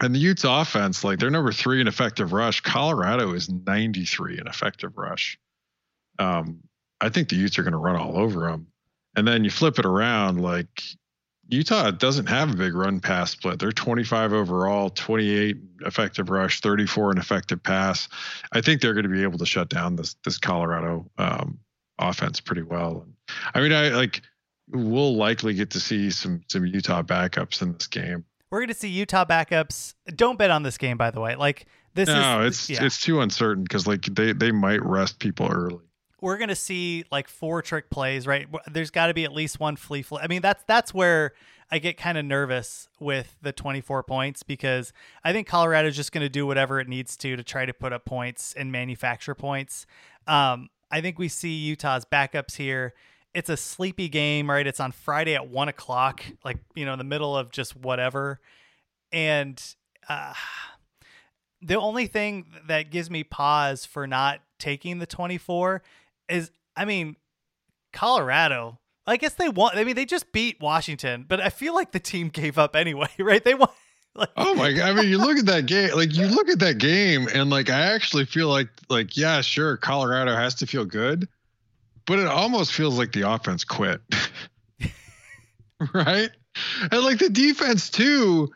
[0.00, 2.60] And the Utes offense, like they're number three in effective rush.
[2.60, 5.38] Colorado is 93 in effective rush.
[6.18, 6.60] Um,
[7.00, 8.68] I think the Utes are going to run all over them.
[9.14, 10.82] And then you flip it around, like
[11.48, 13.58] Utah doesn't have a big run pass split.
[13.58, 18.08] They're 25 overall, 28 effective rush, 34 in effective pass.
[18.52, 21.58] I think they're going to be able to shut down this this Colorado um,
[21.98, 23.06] offense pretty well.
[23.54, 24.22] I mean, I like
[24.70, 28.24] we'll likely get to see some some Utah backups in this game.
[28.50, 29.94] We're going to see Utah backups.
[30.14, 31.36] Don't bet on this game, by the way.
[31.36, 32.86] Like this no, is it's yeah.
[32.86, 35.84] it's too uncertain because like they they might rest people early.
[36.22, 38.46] We're gonna see like four trick plays, right?
[38.70, 40.22] There's got to be at least one flea flip.
[40.24, 41.32] I mean, that's that's where
[41.70, 44.92] I get kind of nervous with the 24 points because
[45.24, 48.04] I think Colorado's just gonna do whatever it needs to to try to put up
[48.04, 49.84] points and manufacture points.
[50.28, 52.94] Um, I think we see Utah's backups here.
[53.34, 54.66] It's a sleepy game, right?
[54.66, 58.40] It's on Friday at one o'clock, like you know, in the middle of just whatever,
[59.12, 59.62] and.
[60.08, 60.34] Uh,
[61.64, 65.80] the only thing that gives me pause for not taking the 24
[66.32, 67.16] is I mean
[67.92, 71.92] Colorado I guess they won I mean they just beat Washington but I feel like
[71.92, 73.68] the team gave up anyway right they won
[74.14, 74.90] like, oh my god!
[74.90, 77.70] I mean, you look at that game, like you look at that game, and like
[77.70, 81.26] I actually feel like, like yeah, sure, Colorado has to feel good,
[82.06, 84.02] but it almost feels like the offense quit,
[85.94, 86.28] right?
[86.90, 88.50] And like the defense too.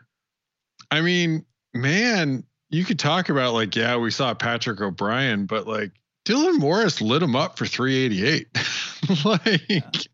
[0.91, 5.91] I mean, man, you could talk about like, yeah, we saw Patrick O'Brien, but like
[6.27, 8.47] Dylan Morris lit him up for 388.
[9.25, 10.07] like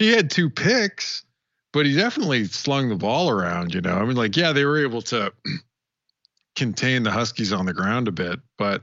[0.00, 1.24] he had two picks,
[1.72, 3.94] but he definitely slung the ball around, you know.
[3.94, 5.32] I mean, like, yeah, they were able to
[6.56, 8.82] contain the Huskies on the ground a bit, but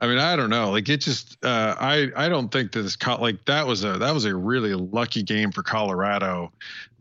[0.00, 0.70] I mean, I don't know.
[0.70, 4.14] Like it just uh I I don't think that this like that was a that
[4.14, 6.52] was a really lucky game for Colorado.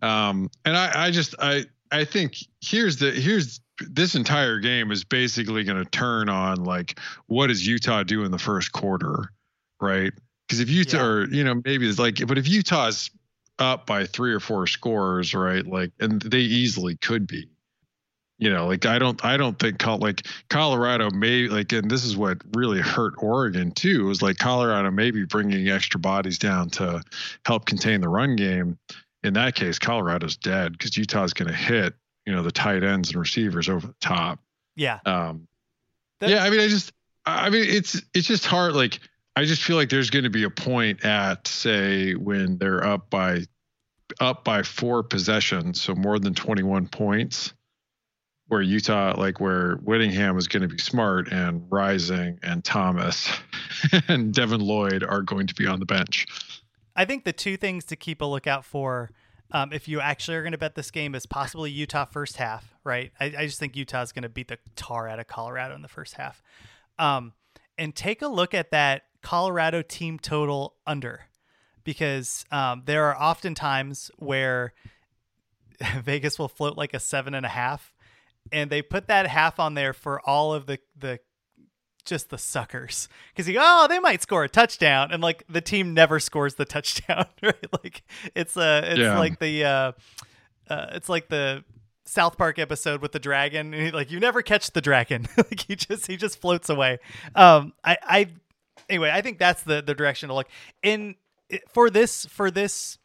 [0.01, 5.03] Um and I I just I I think here's the here's this entire game is
[5.03, 9.31] basically going to turn on like what does Utah do in the first quarter,
[9.81, 10.13] right?
[10.47, 11.03] Because if Utah, Yeah.
[11.03, 13.09] or you know, maybe it's like, but if Utah's
[13.59, 15.65] up by three or four scores, right?
[15.65, 17.47] Like, and they easily could be.
[18.41, 22.15] You know, like I don't, I don't think like Colorado may like, and this is
[22.15, 24.05] what really hurt Oregon too.
[24.05, 27.01] Was like Colorado maybe bringing extra bodies down to
[27.45, 28.77] help contain the run game.
[29.23, 31.93] In that case, Colorado's dead because Utah's going to hit
[32.25, 34.39] you know the tight ends and receivers over the top.
[34.75, 35.47] yeah Um,
[36.21, 36.91] yeah, I mean, I just,
[37.25, 38.73] I mean, it's it's just hard.
[38.73, 38.99] Like,
[39.35, 43.09] I just feel like there's going to be a point at say when they're up
[43.09, 43.45] by
[44.19, 47.53] up by four possessions, so more than 21 points,
[48.47, 53.29] where Utah, like where Whittingham is going to be smart and Rising and Thomas
[54.07, 56.25] and Devin Lloyd are going to be on the bench.
[56.99, 59.11] I think the two things to keep a lookout for,
[59.51, 62.75] um, if you actually are going to bet this game, is possibly Utah first half.
[62.83, 63.13] Right?
[63.21, 65.81] I, I just think Utah is going to beat the tar out of Colorado in
[65.81, 66.43] the first half.
[66.97, 67.31] Um,
[67.77, 71.21] and take a look at that Colorado team total under,
[71.85, 74.73] because um, there are often times where
[76.01, 77.93] Vegas will float like a seven and a half,
[78.51, 81.21] and they put that half on there for all of the the
[82.05, 83.07] just the suckers.
[83.31, 86.55] Because you go, oh they might score a touchdown and like the team never scores
[86.55, 87.65] the touchdown right?
[87.83, 88.03] Like
[88.35, 89.17] it's uh it's Yeah.
[89.19, 89.91] like the uh,
[90.69, 91.63] uh it's like the
[92.05, 95.27] South Park episode with the dragon and he, like you never catch the dragon.
[95.37, 96.99] Like he just he just floats away.
[97.35, 98.27] Um I I
[98.89, 100.47] anyway I think that's the the direction to look.
[100.83, 101.15] In
[101.69, 102.97] for this for this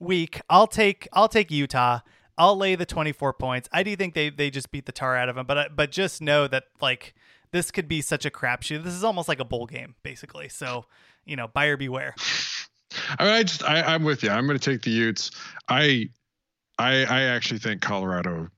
[0.00, 2.00] week I'll take I'll take Utah.
[2.36, 3.68] I'll lay the 24 points.
[3.72, 5.90] I do think they they just beat the tar out of them but I- but
[5.92, 7.14] just know that like
[7.50, 8.84] this could be such a crapshoot.
[8.84, 10.48] This is almost like a bowl game, basically.
[10.48, 10.84] So,
[11.24, 12.14] you know, buyer beware.
[13.18, 14.30] I mean, I just, I, I'm with you.
[14.30, 15.30] I'm going to take the Utes.
[15.68, 16.08] I,
[16.78, 18.48] I, I actually think Colorado.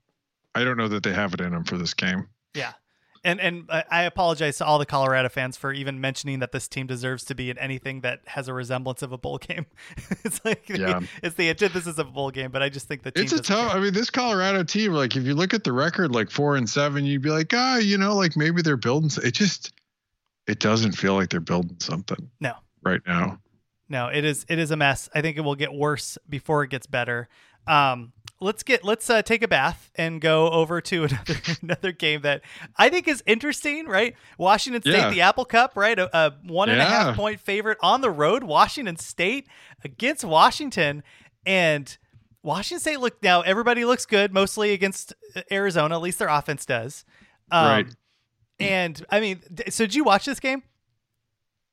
[0.55, 2.29] I don't know that they have it in them for this game.
[2.55, 2.72] Yeah.
[3.22, 6.87] And and I apologize to all the Colorado fans for even mentioning that this team
[6.87, 9.66] deserves to be in anything that has a resemblance of a bowl game.
[10.24, 11.00] it's like the- Yeah.
[11.22, 13.42] it's the antithesis of a bowl game, but I just think the team It's a
[13.42, 13.72] tough.
[13.72, 13.78] care.
[13.78, 16.68] I mean, this Colorado team, like if you look at the record, like four and
[16.68, 19.11] seven, you'd be like, ah, you know, like maybe they're building.
[19.22, 19.72] It just,
[20.46, 22.54] it doesn't feel like they're building something No.
[22.83, 23.38] right now.
[23.90, 25.10] No, it is it is a mess.
[25.14, 27.28] I think it will get worse before it gets better.
[27.66, 32.22] Um, let's get let's uh, take a bath and go over to another another game
[32.22, 32.40] that
[32.76, 33.86] I think is interesting.
[33.86, 35.10] Right, Washington State, Yeah.
[35.10, 35.98] the Apple Cup, right?
[35.98, 37.14] A, a one and a half Yeah.
[37.16, 38.44] point favorite on the road.
[38.44, 39.48] Washington State
[39.84, 41.02] against Washington,
[41.44, 41.98] and
[42.42, 43.40] Washington State look now.
[43.42, 45.96] Everybody looks good, mostly against uh, Arizona.
[45.96, 47.04] At least their offense does.
[47.50, 47.86] Um, Right.
[48.60, 50.62] And I mean, so did you watch this game?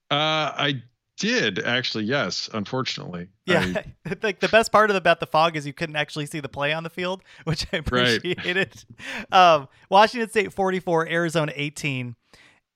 [0.10, 0.16] Uh,
[0.56, 0.84] I
[1.18, 2.06] did actually.
[2.06, 3.28] Yes, unfortunately.
[3.46, 6.50] Yeah, I, like the best part about the fog is you couldn't actually see the
[6.50, 8.84] play on the field, which I appreciated.
[9.32, 9.34] Right.
[9.34, 12.16] Um, Washington State 44, Arizona 18,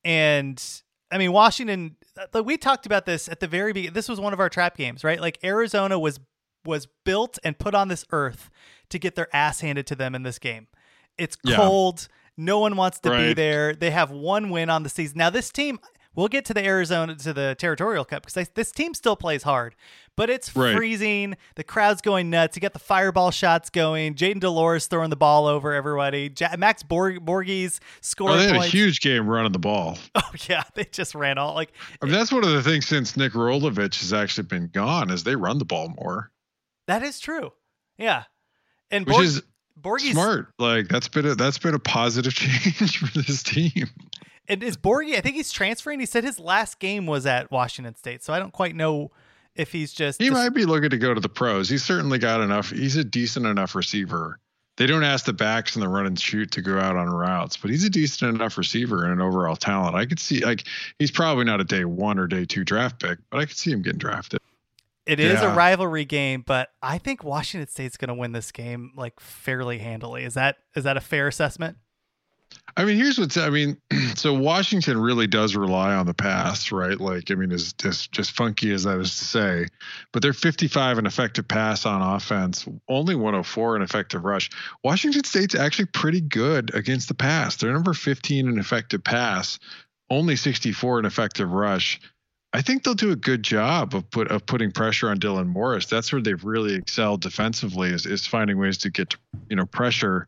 [0.03, 0.81] and
[1.11, 1.95] I mean Washington.
[2.33, 3.93] Like we talked about this at the very beginning.
[3.93, 5.19] This was one of our trap games, right?
[5.21, 6.19] Like Arizona was
[6.65, 8.49] was built and put on this earth
[8.89, 10.67] to get their ass handed to them in this game.
[11.17, 11.55] It's Yeah.
[11.55, 12.07] cold.
[12.37, 13.73] No one wants to be there.
[13.75, 15.17] They have one win on the season.
[15.17, 15.79] Now this team,
[16.15, 19.75] we'll get to the Arizona to the Territorial Cup because this team still plays hard,
[20.17, 20.75] but it's Right.
[20.75, 21.35] freezing.
[21.55, 22.55] The crowd's going nuts.
[22.57, 24.15] You got the fireball shots going.
[24.15, 26.31] Jayden de Laura throwing the ball over everybody.
[26.37, 27.79] Ja- Max Borg- Borghi
[28.19, 29.97] oh, they had a huge game running the ball.
[30.15, 33.15] oh yeah, they just ran all like I mean, that's one of the things since
[33.17, 36.31] Nick Rolovich has actually been gone is they run the ball more,
[36.87, 37.51] that is true.
[37.97, 38.23] Yeah,
[38.89, 39.43] and which is
[39.79, 40.47] Borghi smart.
[40.59, 43.87] Like that's been a that's been a positive change for this team.
[44.47, 45.15] And is Borghi?
[45.15, 45.99] I think he's transferring.
[45.99, 49.11] He said his last game was at Washington State, so I don't quite know
[49.55, 50.21] if he's just.
[50.21, 51.69] He dis- might be looking to go to the pros.
[51.69, 52.71] He's certainly got enough.
[52.71, 54.39] He's a decent enough receiver.
[54.77, 57.57] They don't ask the backs in the run and shoot to go out on routes,
[57.57, 59.95] but he's a decent enough receiver and an overall talent.
[59.95, 60.65] I could see like
[60.97, 63.71] he's probably not a day one or day two draft pick, but I could see
[63.71, 64.39] him getting drafted.
[65.05, 68.91] It is a rivalry game, but I think Washington State's going to win this game
[68.95, 70.23] like fairly handily.
[70.23, 71.77] Is that is that a fair assessment?
[72.77, 73.77] I mean, here's what's I mean,
[74.15, 76.99] so Washington really does rely on the pass, right?
[76.99, 79.67] Like, I mean, as just just funky as that is to say,
[80.11, 84.49] but they're 55 in effective pass on offense, only 104 in effective rush.
[84.83, 87.55] Washington State's actually pretty good against the pass.
[87.55, 89.59] They're number 15 in effective pass,
[90.09, 91.99] only 64 in effective rush.
[92.53, 95.85] I think they'll do a good job of put of putting pressure on Dylan Morris.
[95.85, 99.15] That's where they've really excelled defensively is is finding ways to get
[99.49, 100.27] you know pressure.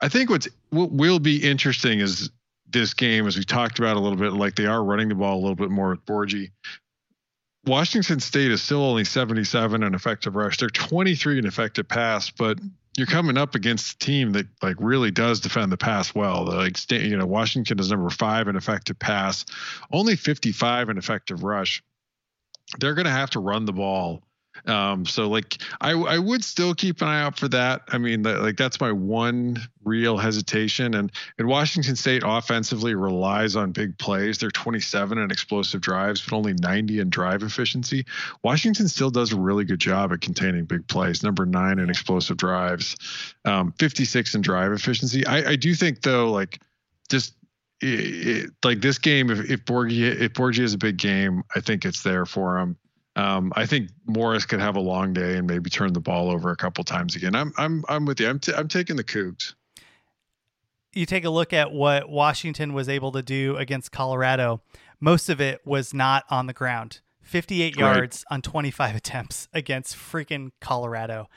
[0.00, 2.30] I think what's what will be interesting is
[2.68, 5.34] this game, as we talked about a little bit, like they are running the ball
[5.34, 6.50] a little bit more with Borghi.
[7.66, 10.56] Washington State is still only 77 in effective rush.
[10.56, 12.58] They're 23 in effective pass, but
[12.96, 16.46] you're coming up against a team that like really does defend the pass well.
[16.46, 19.44] They're like you know, Washington is number five in effective pass,
[19.92, 21.82] only 55 in effective rush.
[22.78, 24.22] They're going to have to run the ball.
[24.66, 27.82] Um, so like I I would still keep an eye out for that.
[27.88, 30.94] I mean, that, like that's my one real hesitation.
[30.94, 34.38] And and Washington State offensively relies on big plays.
[34.38, 38.04] They're 27 in explosive drives, but only 90 in drive efficiency.
[38.42, 41.22] Washington still does a really good job at containing big plays.
[41.22, 42.96] Number nine in explosive drives,
[43.44, 45.26] um, 56 in drive efficiency.
[45.26, 46.60] I I do think though, like
[47.08, 47.34] just
[47.80, 51.60] it, it, like this game, if if Borghi if Borghi has a big game, I
[51.60, 52.76] think it's there for him.
[53.16, 56.50] Um, I think Morris could have a long day and maybe turn the ball over
[56.50, 57.34] a couple times again.
[57.34, 58.28] I'm I'm I'm with you.
[58.28, 59.54] I'm t- I'm taking the Cougs.
[60.92, 64.60] You take a look at what Washington was able to do against Colorado.
[65.00, 67.00] Most of it was not on the ground.
[67.22, 67.94] 58 Right.
[67.96, 71.28] yards on 25 attempts against freaking Colorado.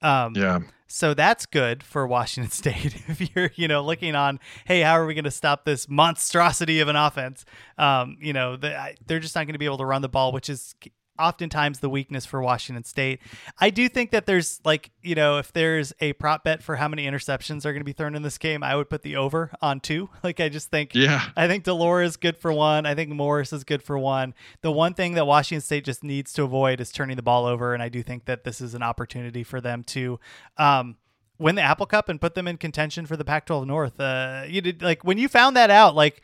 [0.00, 0.60] Um, Yeah.
[0.86, 2.94] So that's good for Washington State.
[3.08, 6.80] if you're, you know, looking on, hey, how are we going to stop this monstrosity
[6.80, 7.44] of an offense?
[7.78, 10.08] Um, you know, the, I- they're just not going to be able to run the
[10.10, 10.74] ball, which is
[11.18, 13.20] oftentimes the weakness for Washington State.
[13.58, 16.88] I do think that there's like, you know, if there's a prop bet for how
[16.88, 19.50] many interceptions are going to be thrown in this game, I would put the over
[19.60, 20.08] on two.
[20.24, 21.28] Like, I just think, Yeah.
[21.36, 22.86] I think de Laura is good for one.
[22.86, 24.34] I think Morris is good for one.
[24.62, 27.74] The one thing that Washington State just needs to avoid is turning the ball over,
[27.74, 30.20] and I do think that this is an opportunity for them to
[30.58, 30.96] um,
[31.38, 33.98] win the Apple Cup and put them in contention for the Pac-12 North.
[34.00, 36.22] Uh, you did like when you found that out, like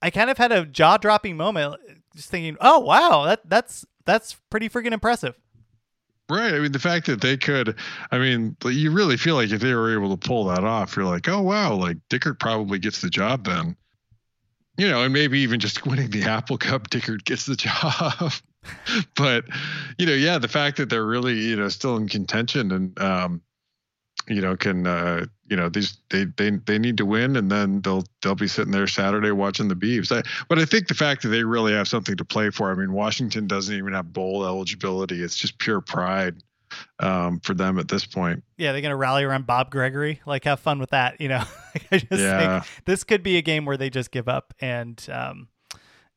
[0.00, 1.80] I kind of had a jaw-dropping moment,
[2.18, 5.34] just thinking, "Oh wow, that that's that's pretty freaking impressive."
[6.30, 6.52] Right.
[6.52, 7.74] I mean, the fact that they could,
[8.10, 11.06] I mean, you really feel like if they were able to pull that off, you're
[11.06, 13.76] like, oh, wow, like Dickert probably gets the job then.
[14.76, 18.32] You know, and maybe even just winning the Apple Cup, Dickert gets the job.
[19.16, 19.44] but,
[19.96, 23.40] you know, yeah, the fact that they're really, you know, still in contention and, um,
[24.28, 27.80] you know, can, uh, you know, these, they, they, they need to win and then
[27.82, 30.10] they'll, they'll be sitting there Saturday watching the Beavs.
[30.16, 32.74] I, but I think the fact that they really have something to play for, I
[32.74, 35.22] mean, Washington doesn't even have bowl eligibility.
[35.22, 36.36] It's just pure pride
[37.00, 38.42] um, for them at this point.
[38.58, 40.20] Yeah, they're gonna rally around Bob Gregory.
[40.26, 41.20] Like, have fun with that.
[41.20, 41.42] You know,
[41.90, 42.60] I just Yeah.
[42.60, 45.48] think this could be a game where they just give up, and um,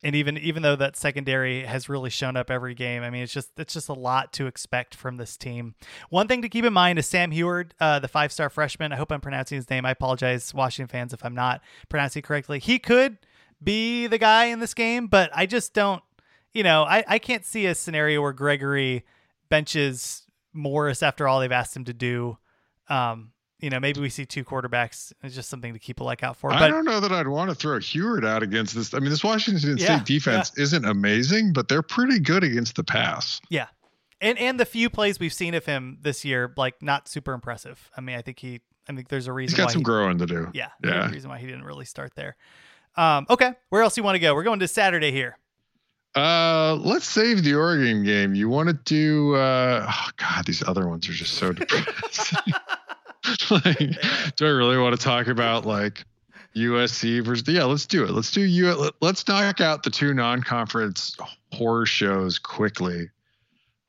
[0.04, 3.34] and even even though that secondary has really shown up every game, I mean, it's
[3.34, 5.76] just it's just a lot to expect from this team.
[6.10, 8.92] One thing to keep in mind is Sam Huard, uh, the five star freshman.
[8.92, 9.86] I hope I'm pronouncing his name.
[9.86, 12.60] I apologize, Washington fans, if I'm not pronouncing it correctly.
[12.60, 13.18] He could
[13.64, 16.02] be the guy in this game, but I just don't.
[16.54, 19.06] You know, I I can't see a scenario where Gregory
[19.50, 20.24] benches
[20.54, 22.38] Morris after all they've asked him to do.
[22.90, 23.32] Um,
[23.62, 25.14] you know, maybe we see two quarterbacks.
[25.24, 26.52] It's just something to keep a lookout for.
[26.52, 28.94] I But don't know that I'd want to throw Huard out against this.
[28.94, 32.84] I mean, this Washington Yeah, State defense isn't amazing, but they're pretty good against the
[32.84, 33.40] pass.
[33.50, 33.68] yeah,
[34.20, 37.90] and and the few plays we've seen of him this year, like not super impressive.
[37.96, 39.86] I mean, I think he, I think there's a reason He's got why some he-
[39.86, 40.50] growing to do.
[40.54, 41.10] Yeah, Yeah.
[41.10, 42.36] reason why he didn't really start there.
[42.98, 44.34] Um, okay, where else do you want to go?
[44.36, 45.38] We're going to Saturday here.
[46.14, 48.36] Uh, let's save the Oregon game.
[48.36, 49.34] You want to do?
[49.36, 52.54] Uh, oh God, these other ones are just so depressing.
[53.52, 53.78] like,
[54.36, 56.04] do I really want to talk about like
[56.56, 57.48] USC versus?
[57.48, 58.12] Yeah, let's do it.
[58.12, 58.74] Let's do you.
[58.74, 61.18] let- Let's knock out the two non-conference
[61.52, 63.10] horror shows quickly.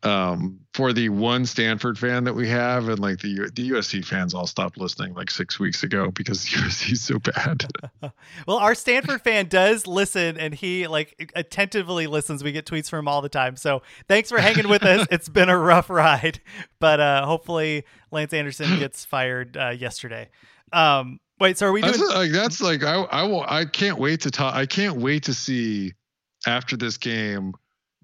[0.04, 4.04] Um, for the one Stanford fan that we have, and like the U- the USC
[4.04, 7.66] fans all stopped listening like six weeks ago because USC is so bad.
[8.46, 12.42] Well, our Stanford fan does listen, and he like attentively listens.
[12.42, 13.54] We get tweets from him all the time.
[13.56, 15.06] So thanks for hanging with us.
[15.12, 16.40] It's been a rough ride,
[16.80, 20.30] but uh, hopefully Lance Anderson gets fired uh, yesterday.
[20.72, 21.92] Um, wait, so are we doing?
[21.92, 24.54] That's like that's like I I will I can't wait to talk.
[24.54, 25.92] I can't wait to see
[26.46, 27.52] after this game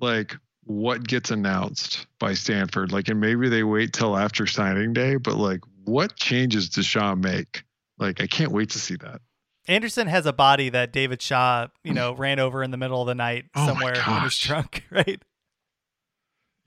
[0.01, 0.37] like
[0.69, 2.93] what gets announced by Stanford.
[2.93, 5.17] Like, and maybe they wait till after signing day.
[5.17, 7.63] But like, what changes does Sean make?
[7.99, 9.23] Like, I can't wait to see that.
[9.67, 13.07] Anderson has a body that David Shaw, you know, ran over in the middle of
[13.07, 15.23] the night Oh somewhere in his trunk, right?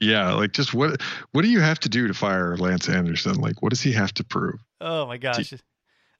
[0.00, 1.00] Yeah, like just what
[1.30, 3.36] what do you have to do to fire Lance Anderson?
[3.36, 4.60] Like, what does he have to prove?
[4.80, 5.52] Oh my gosh.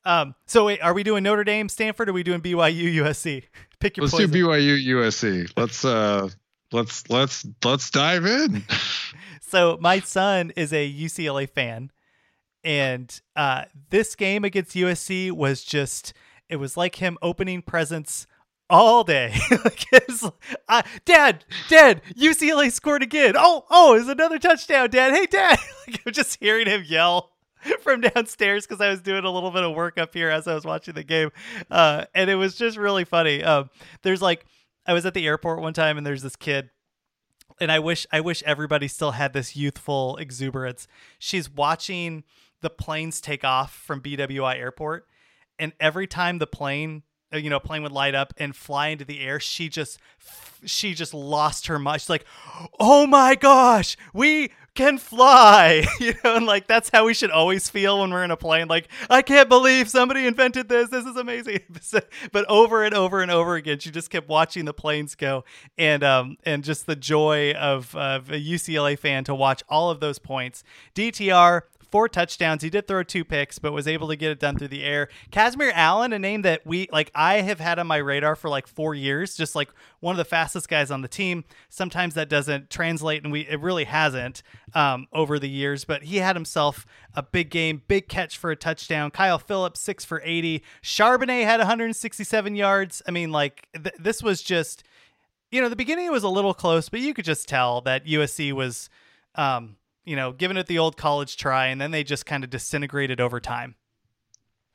[0.04, 3.44] Um, so wait, are we doing Notre Dame, Stanford, or are we doing BYU, USC?
[3.80, 4.30] Pick your Let's poison.
[4.30, 5.52] do BYU USC.
[5.56, 6.28] Let's uh
[6.72, 8.64] let's let's let's dive in.
[9.52, 11.92] So my son is a UCLA fan,
[12.64, 16.14] and uh, this game against USC was just
[16.48, 18.26] it was like him opening presents
[18.70, 19.34] all day.
[19.50, 20.32] like was,
[20.68, 23.34] uh, Dad, Dad, UCLA scored again.
[23.36, 25.12] Oh, oh, it's another touchdown, Dad.
[25.12, 25.58] Hey, Dad.
[25.86, 27.30] like, I'm just hearing him yell.
[27.80, 30.54] From downstairs because I was doing a little bit of work up here as I
[30.54, 31.30] was watching the game,
[31.70, 33.44] uh, and it was just really funny.
[33.44, 33.70] Um,
[34.02, 34.44] there's like,
[34.86, 36.70] I was at the airport one time, and there's this kid
[37.60, 40.88] and I wish I wish everybody still had this youthful exuberance.
[41.18, 42.24] She's watching
[42.60, 45.06] the planes take off from BWI Airport,
[45.58, 47.02] and every time the plane,
[47.32, 49.98] uh, you know, plane would light up and fly into the air, she just
[50.64, 52.00] she just lost her mind.
[52.00, 52.26] She's like,
[52.78, 57.68] "Oh my gosh, we can fly!" you know, and like that's how we should always
[57.68, 58.68] feel when we're in a plane.
[58.68, 60.88] Like, I can't believe somebody invented this.
[60.88, 61.60] This is amazing.
[62.32, 65.44] but over and over and over again, she just kept watching the planes go,
[65.78, 70.00] and um and just the joy of, of a UCLA fan to watch all of
[70.00, 70.64] those points.
[70.94, 71.62] DTR
[71.92, 72.62] four touchdowns.
[72.62, 75.08] He did throw two picks, but was able to get it done through the air.
[75.30, 78.66] Kazmeir Allen, a name that we like, I have had on my radar for like
[78.66, 79.68] four years, just like
[80.00, 81.44] one of the fastest guys on the team.
[81.68, 84.42] Sometimes that doesn't translate, and we it really hasn't
[84.74, 85.84] um, over the years.
[85.84, 89.10] But he had himself a big game, big catch for a touchdown.
[89.10, 90.62] Kyle Phillips six for eighty.
[90.82, 93.02] Charbonnet had 167 yards.
[93.06, 94.82] I mean, like th- this was just.
[95.50, 98.54] You know, the beginning was a little close, but you could just tell that USC
[98.54, 98.88] was,
[99.34, 102.50] um, you know, giving it the old college try, and then they just kind of
[102.50, 103.76] disintegrated over time.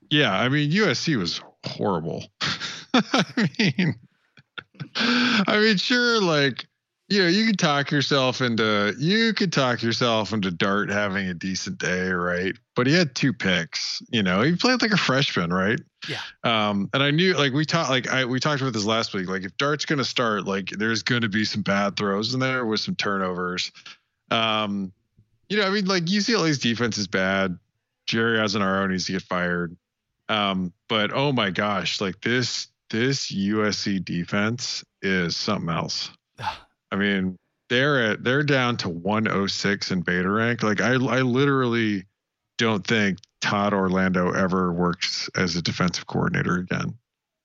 [0.09, 2.25] Yeah, I mean USC was horrible.
[2.93, 3.95] I mean,
[4.95, 6.65] I mean, sure, like
[7.09, 11.33] you know, you could talk yourself into you could talk yourself into Dart having a
[11.33, 12.55] decent day, right?
[12.75, 14.01] But he had two picks.
[14.09, 15.79] You know, he played like a freshman, right?
[16.07, 16.19] Yeah.
[16.43, 19.29] Um, and I knew, like we talked, like I we talked about this last week.
[19.29, 22.39] Like if Dart's going to start, like there's going to be some bad throws in
[22.41, 23.71] there with some turnovers.
[24.29, 24.91] Um,
[25.49, 27.57] you know, I mean, like UCLA's defense is bad.
[28.05, 29.75] Jerry Azzinaro needs to get fired.
[30.29, 36.09] Um, but oh my gosh, like this this USC defense is something else.
[36.91, 37.37] I mean,
[37.69, 40.63] they're at they're down to 106 in beta rank.
[40.63, 42.05] Like I I literally
[42.57, 46.97] don't think Todd Orlando ever works as a defensive coordinator again.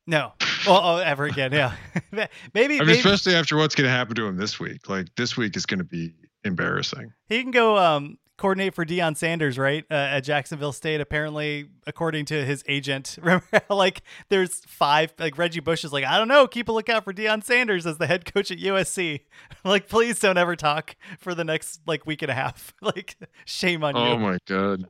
[0.07, 0.33] No.
[0.67, 1.75] Well, oh, ever again, yeah.
[2.13, 4.89] maybe, I mean, maybe especially after what's going to happen to him this week.
[4.89, 6.13] Like this week is going to be
[6.45, 7.13] embarrassing.
[7.29, 9.85] he can go um, coordinate for Deion Sanders, right?
[9.91, 13.17] Uh, at Jacksonville State, apparently, according to his agent.
[13.23, 15.13] Remember, like there's five.
[15.19, 16.47] Like Reggie Bush is like, I don't know.
[16.47, 19.21] Keep a lookout for Deion Sanders as the head coach at USC.
[19.65, 22.75] like, please don't ever talk for the next like week and a half.
[22.83, 24.03] like, shame on you.
[24.03, 24.87] Oh my god.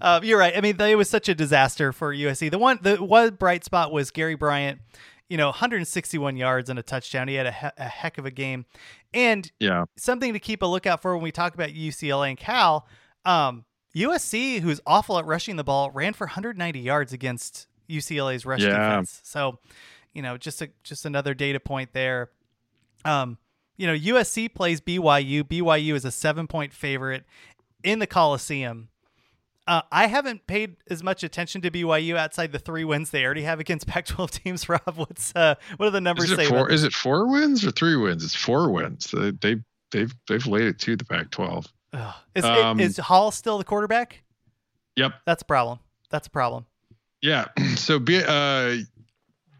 [0.00, 0.56] Uh, you're right.
[0.56, 2.50] I mean, it was such a disaster for USC.
[2.50, 4.80] The one, the one bright spot was Gary Bryant.
[5.28, 7.28] You know, 161 yards and a touchdown.
[7.28, 8.64] He had a, he- a heck of a game,
[9.12, 9.84] and Yeah.
[9.96, 12.86] something to keep a lookout for when we talk about UCLA and Cal.
[13.24, 18.60] Um, USC, who's awful at rushing the ball, ran for 190 yards against UCLA's rush
[18.60, 18.68] Yeah.
[18.78, 19.20] defense.
[19.24, 19.58] So,
[20.12, 22.30] you know, just a just another data point there.
[23.04, 23.38] Um,
[23.76, 25.42] you know, USC plays BYU.
[25.42, 27.24] BYU is a seven point favorite
[27.82, 28.89] in the Coliseum.
[29.70, 33.42] Uh, I haven't paid as much attention to BYU outside the three wins they already
[33.42, 34.68] have against Pac-12 teams.
[34.68, 36.46] Rob, what's uh, what are the numbers Is it say?
[36.48, 36.68] four?
[36.72, 38.24] Is it four wins or three wins?
[38.24, 39.12] It's four wins.
[39.12, 39.56] They they
[39.92, 41.68] they've they've laid it to the Pac-12.
[41.92, 42.14] Ugh.
[42.34, 44.24] Is, Um, is Hall still the quarterback?
[44.96, 45.12] Yep.
[45.24, 45.78] That's a problem.
[46.10, 46.66] That's a problem.
[47.22, 47.46] Yeah.
[47.76, 48.74] So B, uh,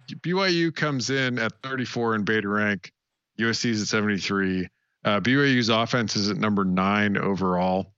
[0.08, 2.92] BYU comes in at 34 in beta rank.
[3.38, 4.68] USC's at 73.
[5.04, 7.92] Uh, BYU's offense is at number nine overall.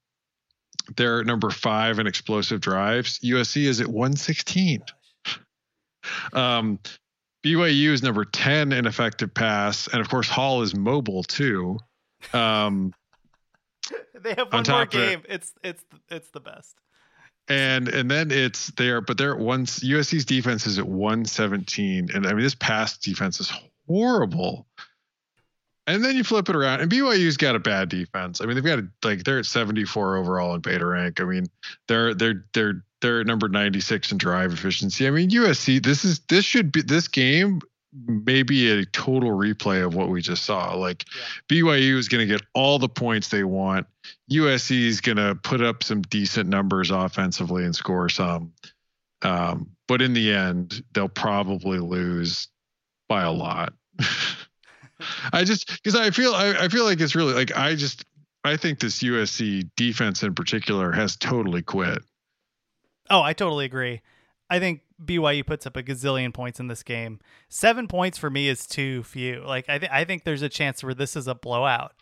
[0.96, 3.18] They're at number five in explosive drives.
[3.20, 4.82] USC is at 116.
[6.32, 6.78] Um,
[7.44, 9.88] BYU is number 10 in effective pass.
[9.88, 11.78] And of course, Hall is mobile too.
[12.32, 12.92] Um,
[14.22, 15.22] They have On one more top it- game.
[15.28, 16.76] It's it's it's the best.
[17.48, 19.66] and and then it's there, but they're at one.
[19.66, 22.10] USC's defense is at 117.
[22.14, 23.52] And I mean, this pass defense is
[23.88, 24.68] horrible.
[25.86, 28.40] And then you flip it around, and BYU's got a bad defense.
[28.40, 31.20] I mean, they've got a, like they're at 74 overall in beta rank.
[31.20, 31.46] I mean,
[31.88, 35.08] they're they're they're they're at number 96 in drive efficiency.
[35.08, 35.82] I mean, USC.
[35.82, 37.60] This is this should be this game
[38.06, 40.74] may be a total replay of what we just saw.
[40.74, 41.04] Like
[41.48, 43.86] BYU is going to get all the points they want.
[44.30, 48.52] USC is going to put up some decent numbers offensively and score some.
[49.22, 52.48] Um, but in the end, they'll probably lose
[53.08, 53.74] by a lot.
[55.32, 58.04] I just because I feel I, I feel like it's really like I just
[58.44, 61.98] I think this USC defense in particular has totally quit.
[63.10, 64.00] Oh, I totally agree.
[64.50, 67.20] I think BYU puts up a gazillion points in this game.
[67.48, 69.42] Seven points for me is too few.
[69.44, 71.94] Like I, th- I think there's a chance where this is a blowout.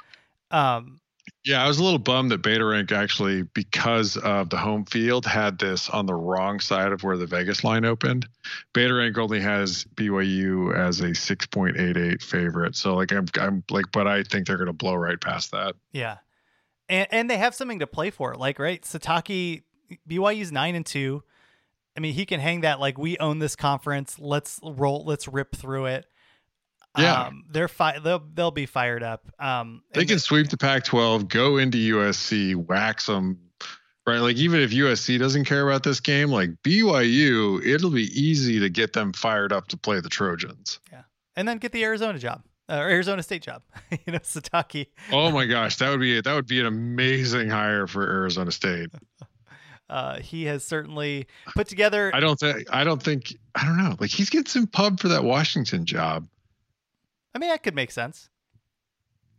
[0.51, 1.00] Um,
[1.45, 5.25] Yeah, I was a little bummed that Beta Rank actually, because of the home field,
[5.25, 8.29] had this on the wrong side of where the Vegas line opened.
[8.75, 12.77] Beta Rank only has BYU as a 6.88 favorite.
[12.77, 15.77] So like I'm I'm like, but I think they're gonna blow right past that.
[15.93, 16.19] yeah,
[16.89, 18.35] and and they have something to play for.
[18.35, 19.63] Like right, Sitake,
[20.09, 21.23] BYU's nine and two.
[21.97, 24.19] I mean, he can hang that like we own this conference.
[24.19, 25.05] Let's roll.
[25.05, 26.07] Let's rip through it.
[26.99, 27.23] Yeah.
[27.25, 29.31] um, they're fi- They'll they'll be fired up.
[29.39, 33.39] Um, They can sweep the Pac-12, go into USC, wax them.
[34.07, 38.59] Right, like even if USC doesn't care about this game, like BYU, it'll be easy
[38.61, 40.81] to get them fired up to play the Trojans.
[40.91, 41.03] Yeah,
[41.37, 43.63] and then get the Arizona job uh, or Arizona State job.
[43.91, 44.87] you know, Sitake.
[45.13, 48.89] Oh my gosh, that would be that would be an amazing hire for Arizona State.
[49.89, 51.27] Uh, he has certainly
[51.57, 52.13] put together.
[52.15, 53.97] I don't think I don't think I don't know.
[53.99, 56.29] Like he's getting some pub for that Washington job.
[57.35, 58.29] I mean, that could make sense.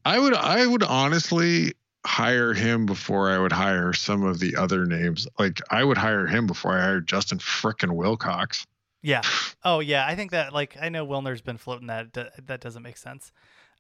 [0.05, 1.73] I would I would honestly
[2.05, 5.27] hire him before I would hire some of the other names.
[5.37, 8.65] Like I would hire him before I hired Justin frickin' Wilcox.
[9.01, 9.21] Yeah.
[9.63, 10.07] Oh, yeah.
[10.07, 12.13] I think that like I know Wilner's been floating that
[12.47, 13.31] that doesn't make sense.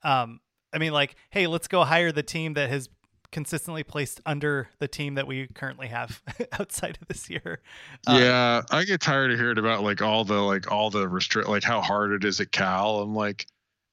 [0.03, 0.39] Um,
[0.71, 2.87] I mean, like, hey, let's go hire the team that has
[3.31, 6.21] consistently placed under the team that we currently have
[6.59, 7.61] outside of this year.
[8.05, 11.49] Uh, yeah, I get tired of hearing about like all the like all the restrict
[11.49, 12.99] like how hard it is at Cal.
[12.99, 13.47] I'm like,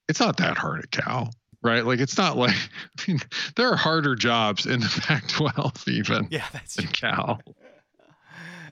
[0.08, 1.30] it's not that hard at Cal,
[1.62, 1.84] right?
[1.84, 2.56] Like it's not like
[2.98, 3.20] I mean
[3.56, 7.40] there are harder jobs in the Pac-12 even Yeah, that's than Cal.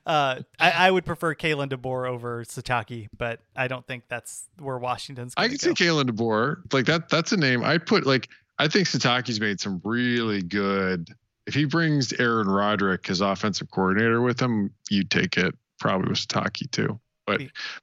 [0.05, 4.77] Uh, I, I would prefer Kalen DeBoer over Sitake, but I don't think that's where
[4.77, 5.33] Washington's.
[5.35, 5.73] I can go.
[5.73, 6.73] see Kalen DeBoer.
[6.73, 11.13] Like that that's a name I put like I think Sitake's made some really good
[11.47, 16.19] if he brings Aaron Roderick, his offensive coordinator, with him, you'd take it probably with
[16.19, 16.99] Sitake too.
[17.27, 17.41] But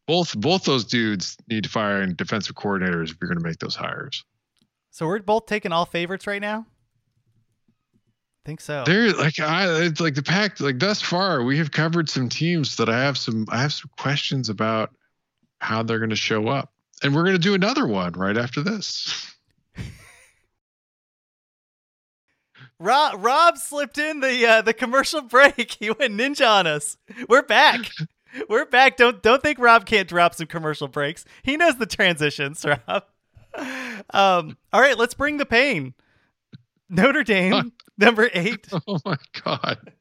[0.09, 3.59] both both those dudes need to fire in defensive coordinators if you're going to make
[3.59, 4.25] those hires.
[4.91, 6.67] So we're both taking all favorites right now.
[7.95, 8.85] I think so.
[8.87, 12.77] They're like I it's like the pack like thus far we have covered some teams
[12.77, 14.95] that I have some I have some questions about
[15.59, 16.71] how they're going to show up.
[17.03, 19.31] And we're going to do another one right after this.
[22.79, 25.77] Rob Rob slipped in the uh, the commercial break.
[25.79, 26.97] He went ninja on us.
[27.29, 27.81] We're back.
[28.49, 28.97] We're back.
[28.97, 31.25] Don't don't think Rob can't drop some commercial breaks.
[31.43, 33.05] He knows the transitions, Rob.
[34.11, 35.95] Um, all right, let's bring the pain.
[36.89, 39.93] Notre Dame, number eight, Oh my god.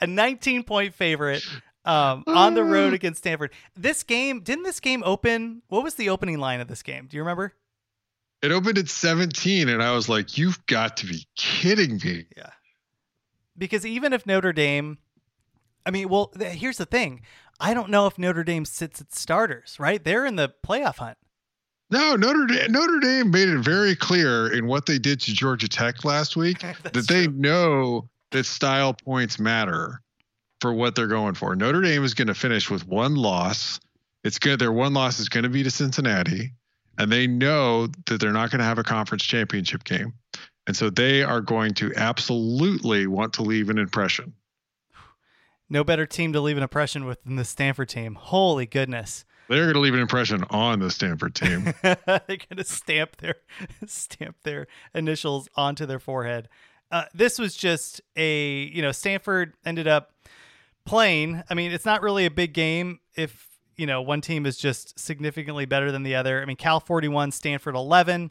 [0.00, 1.44] a 19 point favorite
[1.84, 3.52] um, on the road against Stanford.
[3.76, 5.62] This game didn't this game open?
[5.68, 7.06] What was the opening line of this game?
[7.06, 7.52] Do you remember?
[8.42, 12.26] It opened at 17 and I was like you've got to be kidding me.
[12.36, 12.50] Yeah.
[13.56, 14.98] Because even if Notre Dame,
[15.86, 17.20] I mean, well, th- here's the thing.
[17.60, 20.02] I don't know if Notre Dame sits its starters, right?
[20.02, 21.18] They're in the playoff hunt.
[21.90, 25.68] No, Notre Dame, Notre Dame made it very clear in what they did to Georgia
[25.68, 30.00] Tech last week that they know that style points matter
[30.60, 31.54] for what they're going for.
[31.54, 33.80] Notre Dame is going to finish with one loss.
[34.24, 34.58] It's good.
[34.58, 36.52] Their one loss is going to be to Cincinnati,
[36.98, 40.14] and they know that they're not going to have a conference championship game,
[40.66, 44.32] and so they are going to absolutely want to leave an impression.
[45.68, 48.16] No better team to leave an impression with than the Stanford team.
[48.16, 49.24] Holy goodness.
[49.48, 51.74] They're going to leave an impression on the Stanford team.
[51.82, 53.36] They're going to stamp their
[53.86, 56.48] stamp their initials onto their forehead.
[56.90, 60.12] Uh, this was just a you know Stanford ended up
[60.84, 61.42] playing.
[61.50, 64.98] I mean, it's not really a big game if you know one team is just
[64.98, 66.40] significantly better than the other.
[66.40, 68.30] I mean, Cal forty one, Stanford eleven.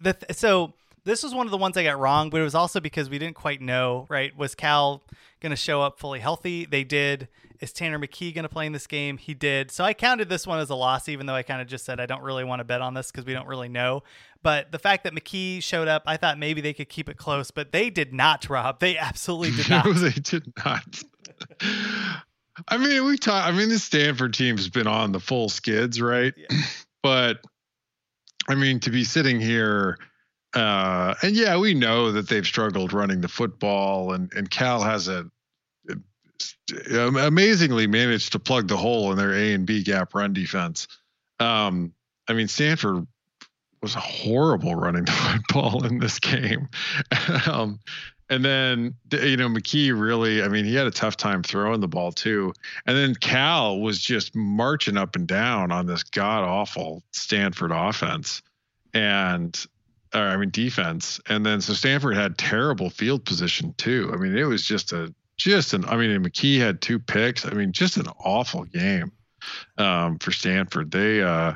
[0.00, 0.74] The th- so
[1.04, 3.18] this was one of the ones I got wrong, but it was also because we
[3.18, 4.06] didn't quite know.
[4.08, 4.36] Right?
[4.36, 5.02] Was Cal
[5.40, 6.64] going to show up fully healthy?
[6.64, 7.28] They did.
[7.60, 9.16] Is Tanner McKee going to play in this game?
[9.16, 9.70] He did.
[9.70, 12.00] So I counted this one as a loss, even though I kind of just said
[12.00, 14.02] I don't really want to bet on this because we don't really know.
[14.42, 17.50] But the fact that McKee showed up, I thought maybe they could keep it close,
[17.50, 18.80] but they did not, Rob.
[18.80, 19.86] They absolutely did not.
[19.86, 21.02] no, they did not.
[22.68, 23.48] I mean, we talked.
[23.48, 26.34] I mean, the Stanford team's been on the full skids, right?
[26.36, 26.56] Yeah.
[27.02, 27.40] but
[28.48, 29.98] I mean, to be sitting here,
[30.54, 35.08] uh, and yeah, we know that they've struggled running the football, and and Cal has
[35.08, 35.26] a,
[35.88, 40.86] a amazingly managed to plug the hole in their A and B gap run defense.
[41.40, 41.92] Um,
[42.28, 43.06] I mean, Stanford
[43.82, 46.68] was horrible running the football in this game.
[47.50, 47.80] um,
[48.30, 51.88] and then you know McKee really, I mean, he had a tough time throwing the
[51.88, 52.52] ball too.
[52.86, 58.40] And then Cal was just marching up and down on this god awful Stanford offense,
[58.94, 59.66] and
[60.14, 61.20] or I mean defense.
[61.28, 64.10] And then so Stanford had terrible field position too.
[64.12, 65.84] I mean, it was just a just an.
[65.86, 67.44] I mean, McKee had two picks.
[67.46, 69.12] I mean, just an awful game
[69.78, 70.90] um, for Stanford.
[70.90, 71.54] They uh,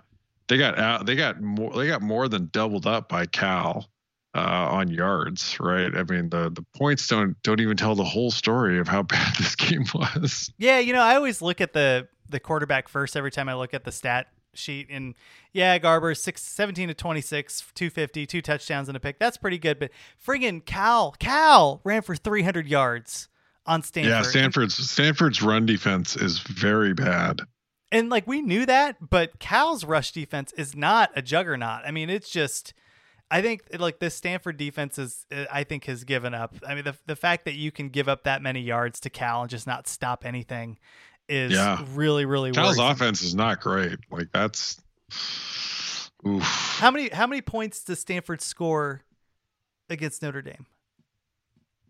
[0.49, 1.07] they got out.
[1.07, 1.73] They got more.
[1.73, 3.89] They got more than doubled up by Cal
[4.35, 5.95] uh, on yards, right?
[5.95, 9.37] I mean, the the points don't don't even tell the whole story of how bad
[9.37, 10.53] this game was.
[10.59, 13.73] Yeah, you know, I always look at the the quarterback first every time I look
[13.73, 15.15] at the stat sheet and
[15.53, 19.19] yeah, Garber six, 17 to 26, 250, two touchdowns and a pick.
[19.19, 19.91] That's pretty good, but
[20.25, 23.29] friggin' Cal, Cal ran for 300 yards
[23.67, 24.11] on Stanford.
[24.11, 27.43] Yeah, Stanford's Stanford's run defense is very bad.
[27.93, 31.83] And like we knew that, but Cal's rush defense is not a juggernaut.
[31.87, 32.75] I mean, it's just
[33.31, 36.55] I think like this Stanford defense is I think has given up.
[36.67, 39.43] I mean, the the fact that you can give up that many yards to Cal
[39.43, 40.79] and just not stop anything
[41.29, 41.85] is Yeah.
[41.95, 42.87] really really Cal's worrisome.
[42.93, 43.99] offense is not great.
[44.11, 44.81] Like that's
[46.27, 46.43] oof.
[46.43, 49.03] How many how many points does Stanford score
[49.91, 50.67] against Notre Dame?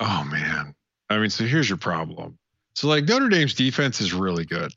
[0.01, 0.75] Oh man.
[1.11, 2.39] I mean, so here's your problem.
[2.75, 4.73] So like Notre Dame's defense is really good.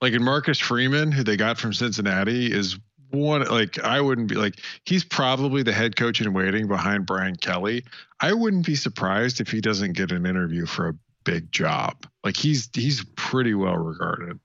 [0.00, 2.78] Like in Marcus Freeman, who they got from Cincinnati, is
[3.10, 7.36] one like I wouldn't be like he's probably the head coach in waiting behind Brian
[7.36, 7.84] Kelly.
[8.20, 10.94] I wouldn't be surprised if he doesn't get an interview for a
[11.24, 12.06] big job.
[12.22, 14.38] Like he's he's pretty well regarded.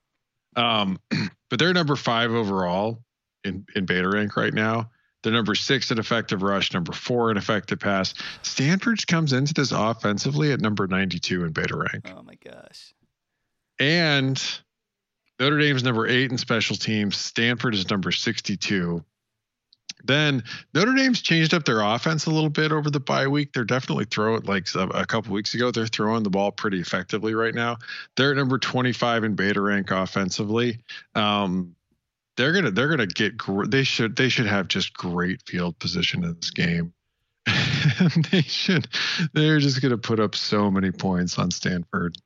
[0.56, 0.98] Um,
[1.50, 3.02] but they're number five overall
[3.44, 4.90] in in beta rank right now.
[5.22, 8.14] They're number six in effective rush, number four in effective pass.
[8.42, 12.10] Stanford comes into this offensively at number 92 in beta rank.
[12.10, 12.94] Oh my gosh.
[13.78, 14.42] And
[15.38, 17.16] Notre Dame's number eight in special teams.
[17.16, 19.04] Stanford is number 62.
[20.04, 20.42] Then
[20.74, 23.52] Notre Dame's changed up their offense a little bit over the bye week.
[23.52, 25.70] They're definitely throwing like a, couple weeks ago.
[25.70, 27.76] They're throwing the ball pretty effectively right now.
[28.16, 30.78] They're at number 25 in beta rank offensively.
[31.14, 31.74] Um,
[32.36, 33.34] they're gonna they're gonna get
[33.70, 36.92] they should they should have just great field position in this game.
[38.30, 38.88] they should
[39.34, 42.16] they're just gonna put up so many points on Stanford.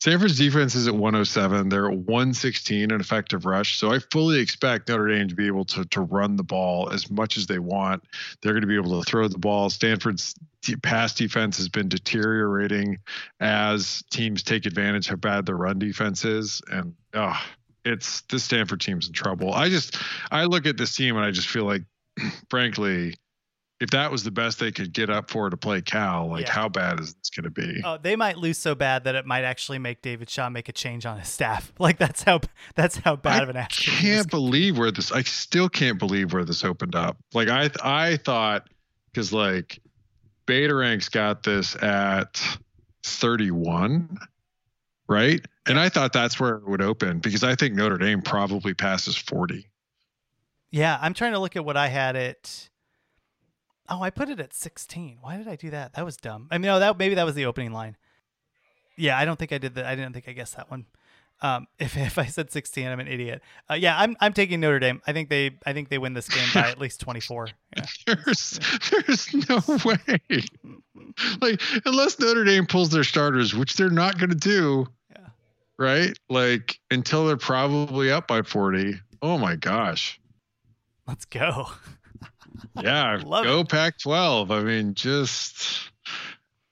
[0.00, 1.68] Stanford's defense is at 107.
[1.68, 3.78] They're at 116 in effective rush.
[3.78, 7.10] So I fully expect Notre Dame to be able to, to run the ball as
[7.10, 8.04] much as they want.
[8.40, 9.70] They're going to be able to throw the ball.
[9.70, 10.34] Stanford's
[10.82, 12.98] pass defense has been deteriorating
[13.40, 16.62] as teams take advantage how bad their run defense is.
[16.70, 17.40] And oh,
[17.84, 19.52] it's this Stanford team's in trouble.
[19.52, 19.96] I just
[20.30, 21.82] I look at this team and I just feel like,
[22.50, 23.14] frankly,
[23.80, 26.52] if that was the best they could get up for to play Cal, like Yeah.
[26.52, 27.80] how bad is this going to be?
[27.84, 30.72] Oh, they might lose so bad that it might actually make David Shaw make a
[30.72, 31.72] change on his staff.
[31.78, 32.40] Like that's how
[32.74, 33.94] that's how bad I of an action.
[33.94, 35.12] I can't believe where this.
[35.12, 37.16] I still can't believe where this opened up.
[37.34, 38.68] Like I, I thought
[39.12, 39.78] because like
[40.46, 42.40] Beta Ranks got this at
[43.04, 44.18] 31,
[45.08, 45.40] right?
[45.66, 49.16] And I thought that's where it would open because I think Notre Dame probably passes
[49.16, 49.68] 40.
[50.70, 52.70] Yeah, I'm trying to look at what I had it.
[53.88, 55.18] Oh, I put it at 16.
[55.20, 55.94] Why did I do that?
[55.94, 56.48] That was dumb.
[56.50, 57.96] I mean, no, that maybe that was the opening line.
[58.96, 59.86] Yeah, I don't think I did that.
[59.86, 60.86] I didn't think I guessed that one.
[61.40, 63.42] Um, if if I said 16, I'm an idiot.
[63.70, 65.00] Uh, yeah, I'm I'm taking Notre Dame.
[65.06, 67.48] I think they I think they win this game by at least 24.
[67.76, 67.84] Yeah.
[68.06, 68.60] There's,
[68.90, 69.98] there's no way.
[71.40, 74.86] Like unless Notre Dame pulls their starters, which they're not going to do.
[75.10, 75.26] Yeah.
[75.76, 76.16] Right?
[76.28, 78.94] Like until they're probably up by 40.
[79.22, 80.20] Oh my gosh.
[81.08, 81.68] Let's go.
[82.82, 84.50] Yeah, Love go Pac-12.
[84.50, 85.90] I mean, just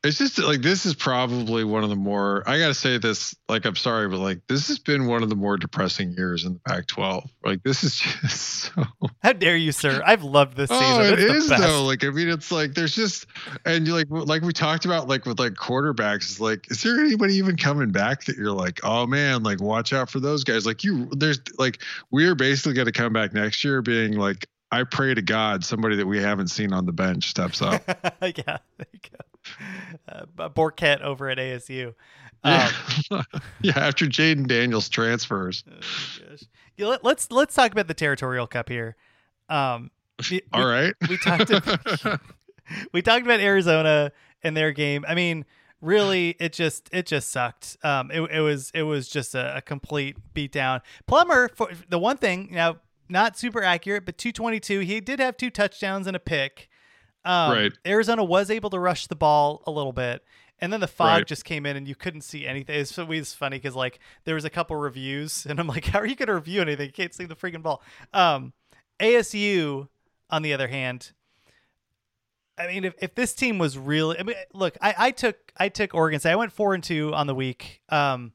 [0.07, 3.65] it's just like this is probably one of the more I gotta say this, like
[3.65, 6.61] I'm sorry, but like this has been one of the more depressing years in the
[6.61, 7.29] Pac twelve.
[7.45, 8.85] Like this is just so
[9.23, 10.03] How dare you, sir?
[10.07, 11.03] I've loved this oh, season.
[11.03, 11.85] Oh, it It's is though.
[11.85, 13.27] Like I mean, it's like there's just
[13.65, 16.31] and like like we talked about like with like quarterbacks.
[16.31, 19.93] is like, is there anybody even coming back that you're like, oh man, like watch
[19.93, 20.67] out for those guys?
[20.67, 24.85] Like you, there's like we're basically going to come back next year being like, I
[24.85, 27.83] pray to God somebody that we haven't seen on the bench steps up.
[28.23, 30.25] yeah, there you go.
[30.39, 31.95] Uh, Bourguet over at ASU.
[32.43, 32.71] Um,
[33.11, 33.23] yeah,
[33.63, 33.79] yeah.
[33.79, 35.65] After Jayden Daniels transfers.
[35.71, 35.73] oh
[36.31, 36.43] gosh.
[36.77, 38.97] Yeah, let, let's let's talk about the territorial cup here.
[39.49, 39.91] Um,
[40.31, 40.95] we, All we- right.
[41.09, 42.21] we talked about,
[42.93, 44.13] we talked about Arizona
[44.43, 45.05] and their game.
[45.09, 45.45] I mean,
[45.81, 47.77] really, it just it just sucked.
[47.83, 50.81] Um, it, it was it was just a, a complete beatdown.
[51.07, 52.77] Plummer, for the one thing now,
[53.09, 54.81] not super accurate, but 222.
[54.81, 56.69] He did have two touchdowns and a pick.
[57.25, 57.73] Um, Right.
[57.87, 60.25] Arizona was able to rush the ball a little bit.
[60.59, 61.27] And then the fog Right.
[61.27, 62.81] just came in and you couldn't see anything.
[62.81, 65.99] It's, it was funny because like there was a couple reviews and I'm like, how
[65.99, 66.87] are you going to review anything?
[66.87, 67.83] You can't see the freaking ball.
[68.15, 68.53] Um,
[69.01, 69.89] ASU,
[70.31, 71.13] on the other hand,
[72.59, 75.69] I mean, if, if this team was really, I mean, look, I, I took I
[75.69, 76.33] took Oregon State.
[76.33, 77.83] I went four and two on the week.
[77.91, 78.33] Um,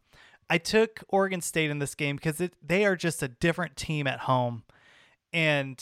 [0.51, 4.19] I took Oregon State in this game because they are just a different team at
[4.19, 4.63] home.
[5.31, 5.81] And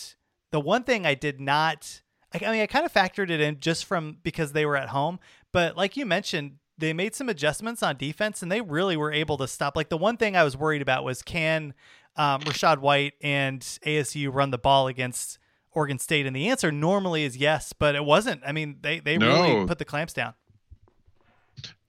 [0.52, 3.60] the one thing I did not, I, I mean, I kind of factored it in
[3.60, 5.20] just from because they were at home.
[5.52, 9.38] But like you mentioned, they made some adjustments on defense and they really were able
[9.38, 9.76] to stop.
[9.76, 11.74] Like the one thing I was worried about was can
[12.16, 15.40] um, Rachaad White and ASU run the ball against
[15.72, 16.28] Oregon State?
[16.28, 18.44] And the answer normally is yes, but it wasn't.
[18.46, 20.36] I mean, they, they really put the clamps down.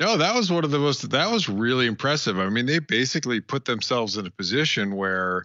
[0.01, 1.11] No, that was one of the most.
[1.11, 2.39] That was really impressive.
[2.39, 5.45] I mean, they basically put themselves in a position where,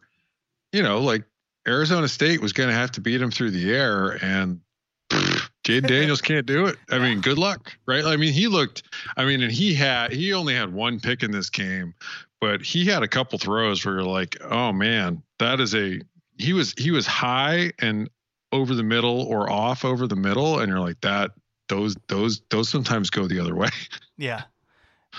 [0.72, 1.26] you know, like
[1.68, 4.62] Arizona State was going to have to beat them through the air, and
[5.12, 6.78] Jayden Daniels can't do it.
[6.89, 8.06] I mean, good luck, right?
[8.06, 8.84] I mean, he looked.
[9.18, 11.93] I mean, and he had he only had one pick in this game,
[12.39, 15.99] but he had a couple throws where you're like, oh man, that is a.
[16.38, 18.10] He was he was high and
[18.53, 21.32] over the middle or off over the middle, and you're like that.
[21.68, 23.70] Those those those sometimes go the other way.
[24.18, 24.43] Yeah.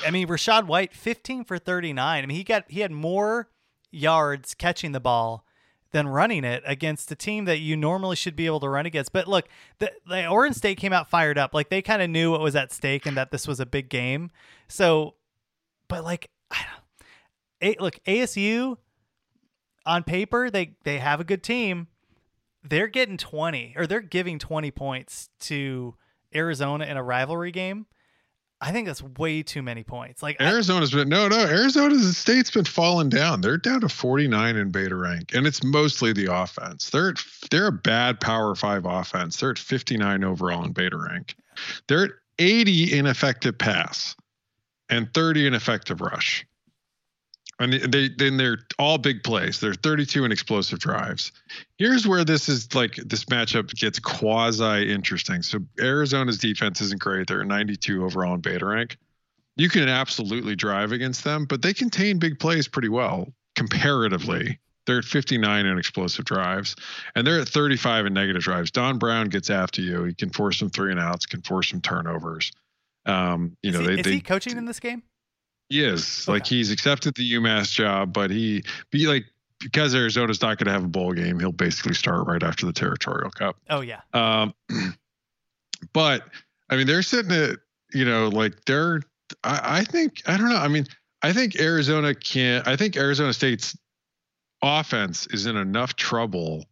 [0.07, 2.23] I mean, Rachaad White, 15 for 39.
[2.23, 3.51] I mean, he got he had more
[3.91, 5.45] yards catching the ball
[5.93, 9.13] than running it against a team that you normally should be able to run against.
[9.13, 11.55] But look, the, the Oregon State came out fired up.
[11.55, 13.89] Like they kind of knew what was at stake and that this was a big
[13.89, 14.31] game.
[14.69, 15.15] So,
[15.89, 16.65] but like, I
[17.61, 18.79] don't, look, ASU
[19.87, 21.87] on paper they they have a good team.
[22.63, 25.95] They're getting 20 or they're giving 20 points to
[26.35, 27.87] Arizona in a rivalry game.
[28.59, 30.23] I think that's way too many points.
[30.23, 31.39] Like I- Arizona's been no, no.
[31.39, 33.43] Arizona State's been falling down.
[33.43, 36.89] They're down to 49 in beta rank, and it's mostly the offense.
[36.89, 39.39] They're at, they're a bad Power Five offense.
[39.39, 41.35] They're at 59 overall in beta rank.
[41.87, 44.17] They're at 80 in effective pass,
[44.89, 46.47] and 30 in effective rush.
[47.59, 49.61] And they then they're all big plays.
[49.61, 51.33] They're 32 in explosive drives.
[51.79, 55.43] Here's where this is like this matchup gets quasi interesting.
[55.43, 57.29] So Arizona's defense isn't great.
[57.29, 58.99] They're 92 overall in beta rank
[59.57, 64.59] you can absolutely drive against them, but they contain big plays pretty well comparatively.
[64.85, 66.77] They're at 59 in explosive drives,
[67.17, 68.71] and they're at 35 in negative drives.
[68.71, 70.05] Don Brown gets after you.
[70.05, 72.53] He can force some three and outs, can force some turnovers.
[73.07, 75.03] Um, you is know, he, they, is they he coaching in this game?
[75.69, 79.25] He is like he's accepted the UMass job, but he be like
[79.61, 82.73] because Arizona's not going to have a bowl game, he'll basically start right after the
[82.73, 83.57] Territorial Cup.
[83.69, 84.01] Oh yeah.
[84.13, 84.55] Um,
[85.93, 86.23] but
[86.71, 87.59] I mean, they're sitting at
[87.93, 89.01] you know like they're.
[89.43, 90.57] I, I think I don't know.
[90.57, 90.87] I mean,
[91.23, 92.63] I think Arizona can.
[92.67, 93.77] I think Arizona State's
[94.63, 96.67] offense is in enough trouble,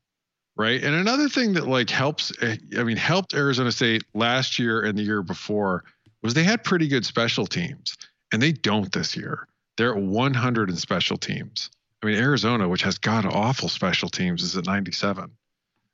[0.57, 0.82] right?
[0.82, 2.32] And another thing that like helps.
[2.42, 5.84] eh, I mean, helped Arizona State last year and the year before
[6.22, 7.97] was they had pretty good special teams,
[8.35, 9.47] and they don't this year.
[9.76, 11.70] They're at 100 in special teams.
[12.03, 15.30] I mean, Arizona, which has god awful special teams, is at 97.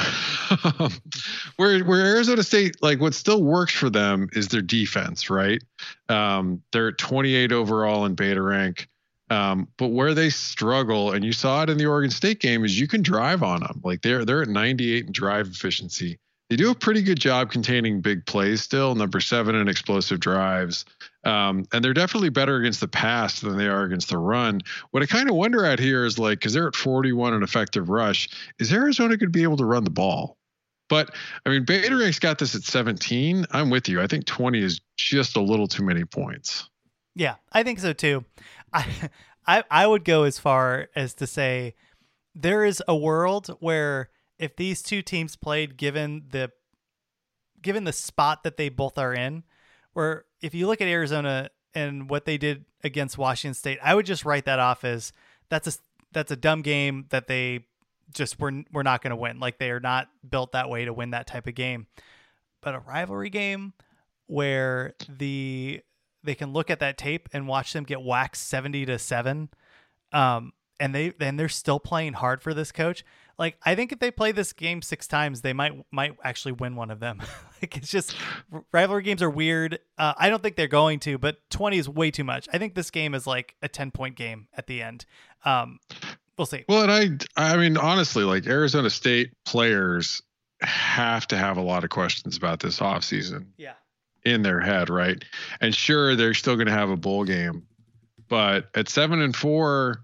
[1.55, 5.63] where where Arizona State like what still works for them is their defense, right?
[6.09, 8.87] Um, they're at 28 overall in beta rank.
[9.31, 12.79] Um, but where they struggle, and you saw it in the Oregon State game, is
[12.79, 13.79] you can drive on them.
[13.83, 16.19] Like they're they're at 98 in drive efficiency.
[16.49, 20.83] They do a pretty good job containing big plays still, number seven in explosive drives.
[21.23, 24.61] Um, and they're definitely better against the pass than they are against the run.
[24.91, 27.89] What I kind of wonder at here is like, because they're at 41 in effective
[27.89, 30.37] rush, is Arizona going to be able to run the ball?
[30.89, 31.13] But
[31.45, 33.45] I mean, Beta Rank's got this at 17.
[33.51, 34.01] I'm with you.
[34.01, 36.67] I think 20 is just a little too many points.
[37.15, 38.25] Yeah, I think so too.
[38.73, 38.85] I
[39.45, 41.75] I I would go as far as to say
[42.33, 44.09] there is a world where
[44.39, 46.51] if these two teams played given the
[47.61, 49.43] given the spot that they both are in,
[49.93, 54.05] Where if you look at Arizona and what they did against Washington State, I would
[54.05, 55.11] just write that off as
[55.49, 55.73] that's a
[56.11, 57.65] that's a dumb game that they
[58.13, 59.39] just were we're not going to win.
[59.39, 61.87] Like they are not built that way to win that type of game.
[62.61, 63.73] But a rivalry game
[64.27, 65.81] where the
[66.23, 69.49] they can look at that tape and watch them get waxed 70 to 7
[70.11, 73.03] um and they then they're still playing hard for this coach
[73.39, 76.75] like i think if they play this game six times they might might actually win
[76.75, 77.21] one of them.
[77.61, 78.15] Like it's just
[78.71, 79.79] rivalry games are weird.
[79.97, 82.47] Uh, i don't think they're going to but 20 is way too much.
[82.53, 85.05] I think this game is like a 10 point game at the end.
[85.43, 85.79] Um
[86.39, 86.63] we'll see.
[86.67, 90.23] Well, and I, I mean, honestly, like Arizona State players
[90.61, 93.73] have to have a lot of questions about this offseason yeah.
[94.25, 95.23] in their head, right?
[95.61, 97.67] And sure, they're still going to have a bowl game,
[98.27, 100.01] but at seven and four,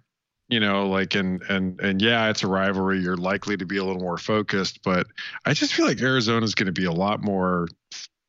[0.48, 3.00] you know, like and and and yeah, it's a rivalry.
[3.00, 5.08] You're likely to be a little more focused, but
[5.46, 7.68] I just feel like Arizona's going to be a lot more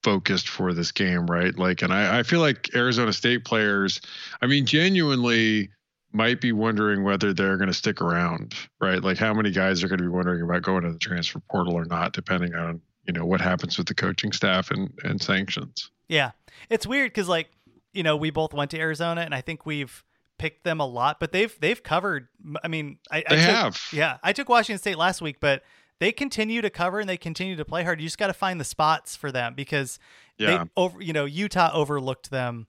[0.03, 1.57] focused for this game, right?
[1.59, 4.01] Like, and I, I feel like Arizona State players,
[4.41, 5.71] I mean, genuinely
[6.13, 9.03] might be wondering whether they're going to stick around, right?
[9.03, 11.75] Like, how many guys are going to be wondering about going to the transfer portal
[11.75, 15.91] or not, depending on you know what happens with the coaching staff and and sanctions.
[16.09, 16.33] Yeah.
[16.69, 17.51] It's weird cuz like,
[17.93, 20.05] you know, we both went to Arizona and I think we've
[20.39, 22.29] picked them a lot, but they've they've covered
[22.63, 23.81] I mean, I, I They took, have.
[23.93, 25.63] Yeah, I took Washington State last week, but
[25.99, 28.01] they continue to cover and they continue to play hard.
[28.01, 29.99] You just got to find the spots for them because
[30.39, 30.65] Yeah.
[30.65, 32.67] they over you know, Utah overlooked them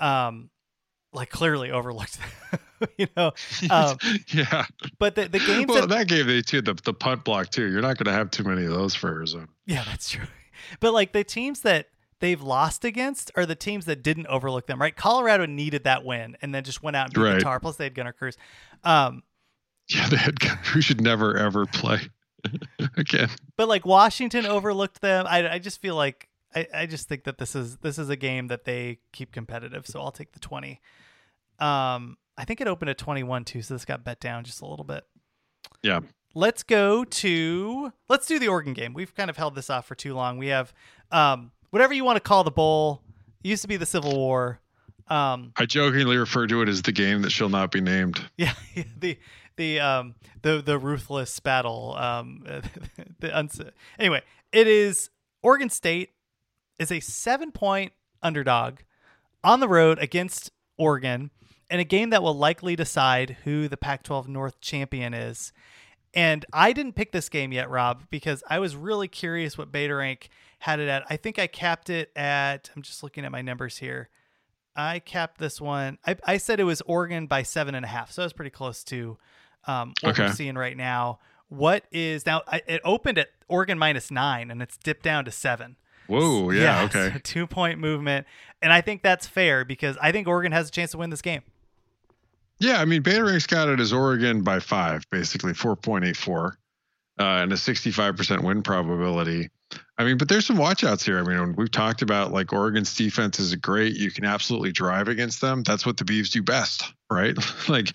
[0.00, 0.50] um
[1.12, 2.18] like clearly overlooked
[2.50, 3.32] them, you know.
[3.70, 3.96] Um,
[4.28, 4.66] yeah.
[4.98, 7.68] but the the games Well, that, that gave they too the the punt block too.
[7.70, 9.48] You're not going to have too many of those for Arizona.
[9.66, 10.26] Yeah, that's true.
[10.80, 11.86] But like the teams that
[12.20, 14.94] they've lost against are the teams that didn't overlook them, right?
[14.96, 17.34] Colorado needed that win and then just went out and beat Right.
[17.34, 17.60] the Tar.
[17.60, 18.36] Plus they had Gunnar Cruz.
[18.84, 19.22] Um,
[19.88, 22.00] Yeah, they had who should never ever play
[22.96, 23.28] again.
[23.56, 25.26] but like Washington overlooked them.
[25.28, 28.16] I, I just feel like I, I just think that this is this is a
[28.16, 29.86] game that they keep competitive.
[29.86, 30.80] So I'll take the twenty.
[31.58, 34.60] Um, I think it opened at twenty one too, so this got bet down just
[34.60, 35.04] a little bit.
[35.82, 36.00] Yeah.
[36.34, 38.94] let's go to let's do the Oregon game.
[38.94, 40.38] We've kind of held this off for too long.
[40.38, 40.72] We have
[41.10, 43.02] um, whatever you want to call the bowl.
[43.42, 44.60] It used to be the Civil War.
[45.08, 48.20] Um, I jokingly refer to it as the game that shall not be named.
[48.36, 48.52] yeah,
[48.98, 49.18] the
[49.56, 51.94] the um the the ruthless battle.
[51.96, 52.44] Um,
[53.20, 53.60] the uns-
[53.98, 55.10] anyway, it is
[55.42, 56.10] Oregon State
[56.78, 57.92] is a seven point
[58.22, 58.78] underdog
[59.44, 61.30] on the road against Oregon
[61.70, 65.52] in a game that will likely decide who the Pac-12 North champion is.
[66.14, 69.94] And I didn't pick this game yet, Rob, because I was really curious what Beta
[69.94, 71.04] Rank had it at.
[71.08, 72.70] I think I capped it at.
[72.74, 74.08] I'm just looking at my numbers here.
[74.76, 75.98] I capped this one.
[76.06, 78.84] I, I said it was Oregon by seven and a half, so was pretty close
[78.84, 79.18] to
[79.66, 81.18] um, what we're seeing right now.
[81.48, 82.42] What is now?
[82.46, 85.76] I, it opened at Oregon minus nine, and it's dipped down to seven.
[86.06, 87.10] Whoa, yeah, okay.
[87.12, 88.26] so two point movement,
[88.62, 91.22] and I think that's fair because I think Oregon has a chance to win this
[91.22, 91.42] game.
[92.60, 96.52] Yeah, I mean, Beta Rank's got it as Oregon by five, basically 4.84, uh,
[97.18, 99.50] and a 65% win probability.
[99.98, 101.18] I mean, but there's some watchouts here.
[101.18, 103.96] I mean, we've talked about like Oregon's defense is great.
[103.96, 105.64] You can absolutely drive against them.
[105.64, 107.36] That's what the Beavs do best, right?
[107.68, 107.90] like,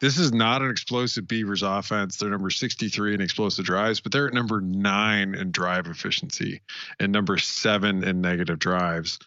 [0.00, 2.16] this is not an explosive Beavers offense.
[2.16, 6.60] They're number 63 in explosive drives, but they're at number nine in drive efficiency
[7.00, 9.18] and number seven in negative drives.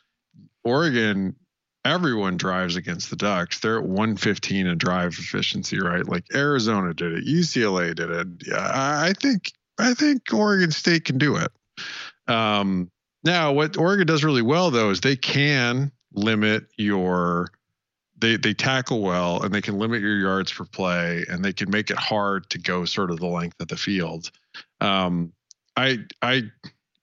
[0.63, 1.35] Oregon
[1.83, 3.59] everyone drives against the Ducks.
[3.59, 6.07] They're at 115 in drive efficiency, right?
[6.07, 8.53] Like Arizona did it, UCLA did it.
[8.55, 11.51] I think I think Oregon State can do it.
[12.31, 12.89] Um,
[13.23, 17.49] now, what Oregon does really well though is they can limit your
[18.17, 21.69] they they tackle well and they can limit your yards per play and they can
[21.69, 24.31] make it hard to go sort of the length of the field.
[24.79, 25.33] Um,
[25.75, 26.43] I I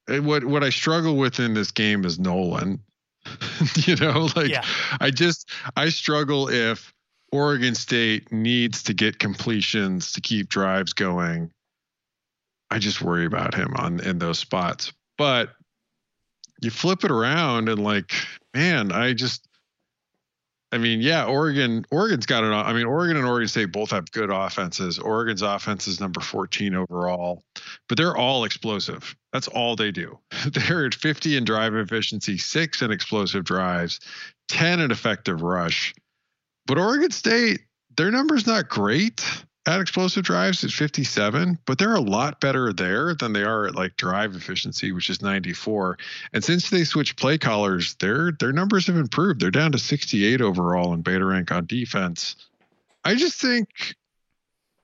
[0.08, 2.80] what what I struggle with in this game is Nolan.
[3.74, 4.64] you know, like Yeah.
[5.00, 6.92] I just I struggle if
[7.30, 11.50] Oregon State needs to get completions to keep drives going.
[12.70, 14.92] I just worry about him on in those spots.
[15.18, 15.50] But
[16.62, 18.12] you flip it around and like,
[18.54, 19.48] man, I just
[20.70, 22.66] I mean, yeah, Oregon Oregon's got it on.
[22.66, 24.98] I mean, Oregon and Oregon State both have good offenses.
[24.98, 27.42] Oregon's offense is number 14 overall,
[27.88, 29.16] but they're all explosive.
[29.32, 30.18] That's all they do.
[30.46, 34.00] They're at 50 in drive efficiency, 6 in explosive drives,
[34.48, 35.94] 10 in effective rush.
[36.66, 37.60] But Oregon State,
[37.96, 39.24] their number's not great
[39.68, 43.74] at explosive drives at 57, but they're a lot better there than they are at
[43.74, 45.98] like drive efficiency, which is 94.
[46.32, 49.40] And since they switched play callers, their their numbers have improved.
[49.40, 52.34] They're down to 68 overall in beta rank on defense.
[53.04, 53.68] I just think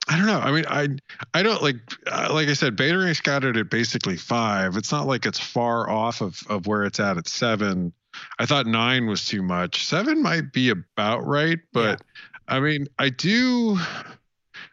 [0.06, 0.38] I don't know.
[0.38, 0.88] I mean, I
[1.32, 1.76] I don't like
[2.06, 4.76] uh, like I said, beta rank's got at basically five.
[4.76, 7.94] It's not like it's far off of of where it's at at seven.
[8.38, 9.86] I thought nine was too much.
[9.86, 12.02] Seven might be about right, but
[12.46, 13.78] I mean, I do.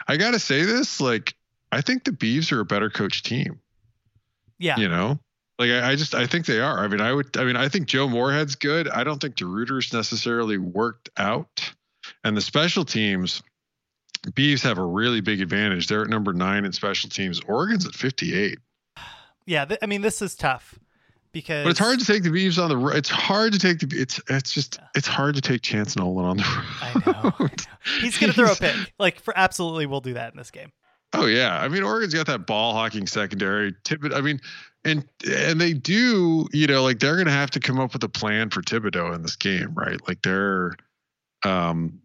[0.07, 1.35] I gotta say this, like,
[1.71, 3.59] I think the Beavs are a better coach team.
[4.59, 4.77] Yeah.
[4.77, 5.19] You know,
[5.57, 6.79] like I, I just I think they are.
[6.79, 7.35] I mean, I would.
[7.37, 8.87] I mean, I think Joe Moorhead's good.
[8.87, 11.73] I don't think DeRuyter's necessarily worked out,
[12.23, 13.41] and the special teams.
[14.23, 15.87] Beavs have a really big advantage.
[15.87, 17.41] They're at number nine in special teams.
[17.47, 18.59] Oregon's at 58.
[19.47, 20.77] Yeah, th- I mean this is tough
[21.31, 22.95] because But it's hard to take the Beavs on the road.
[22.95, 26.37] It's hard to take the it's it's just it's hard to take Chance Nolan on
[26.37, 26.65] the road.
[26.81, 27.33] I know.
[27.39, 27.49] I know.
[28.01, 28.75] He's gonna throw a pick.
[28.99, 30.71] Like for absolutely, we'll do that in this game.
[31.13, 33.73] Oh yeah, I mean Oregon's got that ball hawking secondary.
[33.83, 34.39] Thibodeaux, I mean,
[34.85, 38.09] and and they do, you know, like they're gonna have to come up with a
[38.09, 39.99] plan for Thibodeaux in this game, right?
[40.07, 40.75] Like they're,
[41.43, 42.01] um,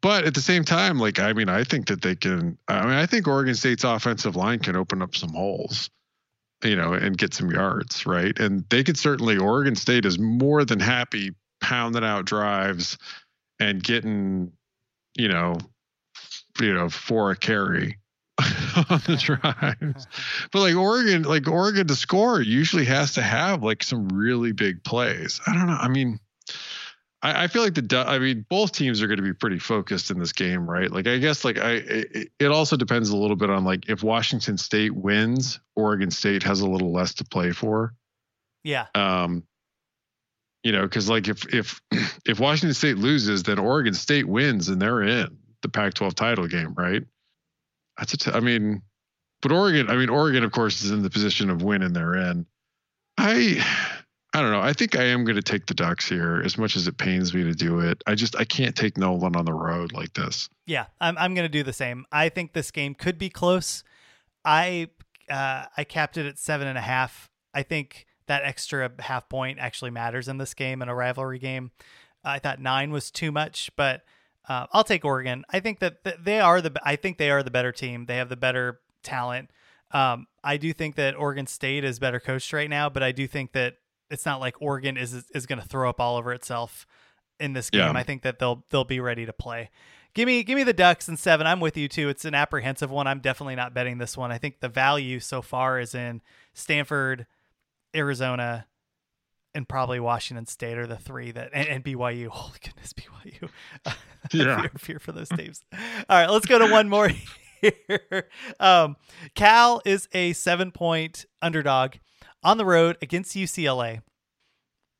[0.00, 2.58] but at the same time, like I mean, I think that they can.
[2.68, 5.88] I mean, I think Oregon State's offensive line can open up some holes,
[6.62, 8.38] you know, and get some yards, right?
[8.38, 9.38] And they could certainly.
[9.38, 12.98] Oregon State is more than happy pounding out drives
[13.58, 14.52] and getting,
[15.16, 15.58] you know,
[16.60, 17.98] you know, for a carry
[18.38, 20.06] on the drives.
[20.52, 24.82] But like Oregon, like Oregon to score usually has to have like some really big
[24.82, 25.40] plays.
[25.46, 25.78] I don't know.
[25.78, 26.18] I mean,
[27.22, 30.10] I, I feel like the, I mean, both teams are going to be pretty focused
[30.10, 30.90] in this game, right?
[30.90, 34.02] Like, I guess like I, it, it also depends a little bit on like if
[34.02, 37.94] Washington State wins, Oregon State has a little less to play for.
[38.64, 38.86] Yeah.
[38.94, 39.44] Um,
[40.62, 41.80] you know, because like if if
[42.24, 46.74] if Washington State loses, then Oregon State wins and they're in the Pac-12 title game,
[46.74, 47.02] right?
[47.98, 48.82] That's a t- I mean,
[49.42, 51.92] but Oregon, I mean, Oregon, of course, is in the position of winning.
[51.92, 52.46] They're in.
[53.18, 53.64] I,
[54.32, 54.60] I don't know.
[54.60, 57.34] I think I am going to take the Ducks here, as much as it pains
[57.34, 58.02] me to do it.
[58.06, 60.48] I just I can't take Nolan on the road like this.
[60.66, 62.06] Yeah, I'm I'm gonna do the same.
[62.12, 63.82] I think this game could be close.
[64.44, 64.88] I
[65.28, 67.28] uh, I capped it at seven and a half.
[67.52, 71.72] I think that extra half point actually matters in this game in a rivalry game.
[72.22, 74.02] I thought nine was too much, but
[74.48, 75.44] uh, I'll take Oregon.
[75.50, 78.06] I think that th- they are the I think they are the better team.
[78.06, 79.50] They have the better talent.
[79.90, 83.26] Um, I do think that Oregon State is better coached right now, but I do
[83.26, 83.78] think that
[84.10, 86.86] it's not like Oregon is is going to throw up all over itself
[87.38, 87.80] in this game.
[87.80, 87.92] Yeah.
[87.92, 89.70] I think that they'll they'll be ready to play.
[90.12, 91.46] Give me give me the Ducks and seven.
[91.46, 92.08] I'm with you too.
[92.08, 93.06] It's an apprehensive one.
[93.06, 94.32] I'm definitely not betting this one.
[94.32, 96.20] I think the value so far is in
[96.52, 97.26] Stanford,
[97.94, 98.66] Arizona,
[99.54, 102.26] and probably Washington State are the three that and, and BYU.
[102.30, 103.48] Holy goodness, BYU.
[104.34, 104.60] Yeah.
[104.60, 105.62] fear, fear for those teams.
[105.72, 105.78] All
[106.10, 107.08] right, let's go to one more
[107.62, 108.28] here.
[108.60, 108.96] Um,
[109.34, 111.94] Cal is a seven point underdog
[112.42, 114.02] on the road against UCLA.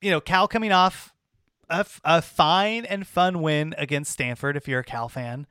[0.00, 1.14] You know, Cal coming off
[1.68, 4.56] a, f- a fine and fun win against Stanford.
[4.56, 5.46] If you're a Cal fan,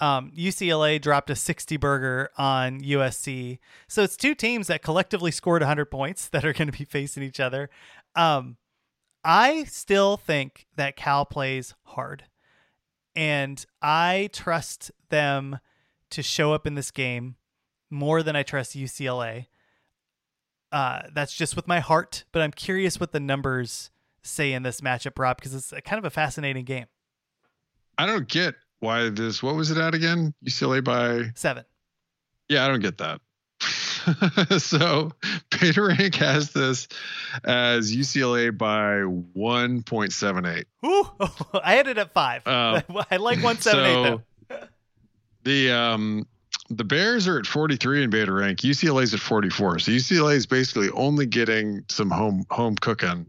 [0.00, 3.58] um, UCLA dropped a 60 burger on USC.
[3.86, 7.22] So it's two teams that collectively scored 100 points that are going to be facing
[7.22, 7.68] each other.
[8.16, 8.56] Um,
[9.22, 12.24] I still think that Cal plays hard,
[13.14, 15.58] and I trust them
[16.08, 17.36] to show up in this game
[17.90, 19.46] more than I trust UCLA.
[20.72, 23.90] Uh, that's just with my heart, but I'm curious what the numbers
[24.22, 26.86] say in this matchup, Rob, because it's a kind of a fascinating game.
[27.98, 29.42] I don't get why this.
[29.42, 30.32] What was it at again?
[30.44, 31.64] UCLA by Seven.
[32.48, 33.20] Yeah, I don't get that.
[34.58, 35.12] so
[35.50, 36.88] Beta Rank has this
[37.44, 39.00] as UCLA by
[39.38, 40.64] 1.78.
[40.84, 42.46] Ooh, I had it at five.
[42.46, 44.58] Um, I like one seven eight though.
[45.44, 46.26] the um
[46.70, 48.60] the Bears are at 43 in beta rank.
[48.60, 49.80] UCLA's at 44.
[49.80, 53.26] So UCLA is basically only getting some home home cooking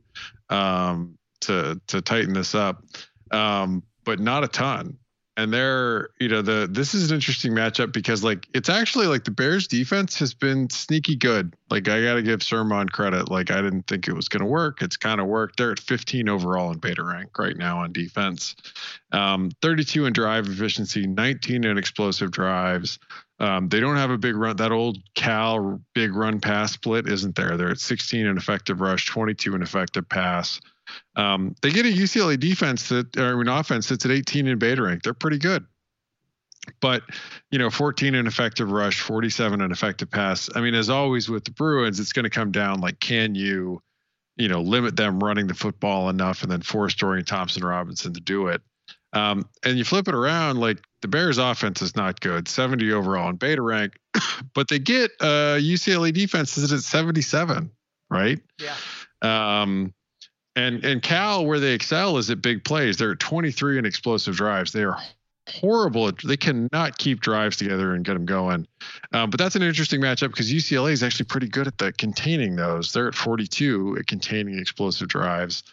[0.49, 2.83] um, to to tighten this up,
[3.31, 4.97] um, but not a ton.
[5.38, 9.24] And they're you know the this is an interesting matchup because like it's actually like
[9.24, 11.55] the Bears defense has been sneaky good.
[11.70, 13.32] Like I got to give Sirmon credit.
[13.32, 14.82] Like I didn't think it was going to work.
[14.82, 15.58] It's kind of worked.
[15.58, 18.55] They're at 15 overall in beta rank right now on defense.
[19.13, 22.99] Um, 32 in drive efficiency, 19 in explosive drives.
[23.39, 24.58] Um, they don't have a big run.
[24.58, 27.58] That old Cal big run pass split isn't there.
[27.58, 30.62] They're at 16 in effective rush, 22 in effective pass.
[31.16, 34.82] Um, they get a UCLA defense that, or an offense that's at 18 in beta
[34.82, 35.03] rank.
[35.03, 35.66] They're pretty good.
[36.79, 37.03] But,
[37.49, 40.49] you know, 14 in effective rush, 47 in effective pass.
[40.53, 43.82] I mean, as always with the Bruins, it's going to come down like, can you,
[44.37, 48.21] you know, limit them running the football enough and then force Dorian Thompson Robinson to
[48.21, 48.62] do it?
[49.13, 53.29] Um, and you flip it around, like the Bears offense is not good, 70 overall
[53.29, 53.93] in beta rank,
[54.53, 57.71] but they get uh, UCLA defenses at 77,
[58.09, 58.39] right?
[58.59, 58.75] Yeah.
[59.21, 59.93] Um,
[60.55, 62.97] and and Cal, where they excel is at big plays.
[62.97, 64.71] They're 23 in explosive drives.
[64.71, 64.97] They are
[65.47, 66.11] horrible.
[66.23, 68.67] They cannot keep drives together and get them going.
[69.11, 72.55] Um, but that's an interesting matchup because UCLA is actually pretty good at the containing
[72.55, 72.93] those.
[72.93, 75.63] They're at 42 at containing explosive drives.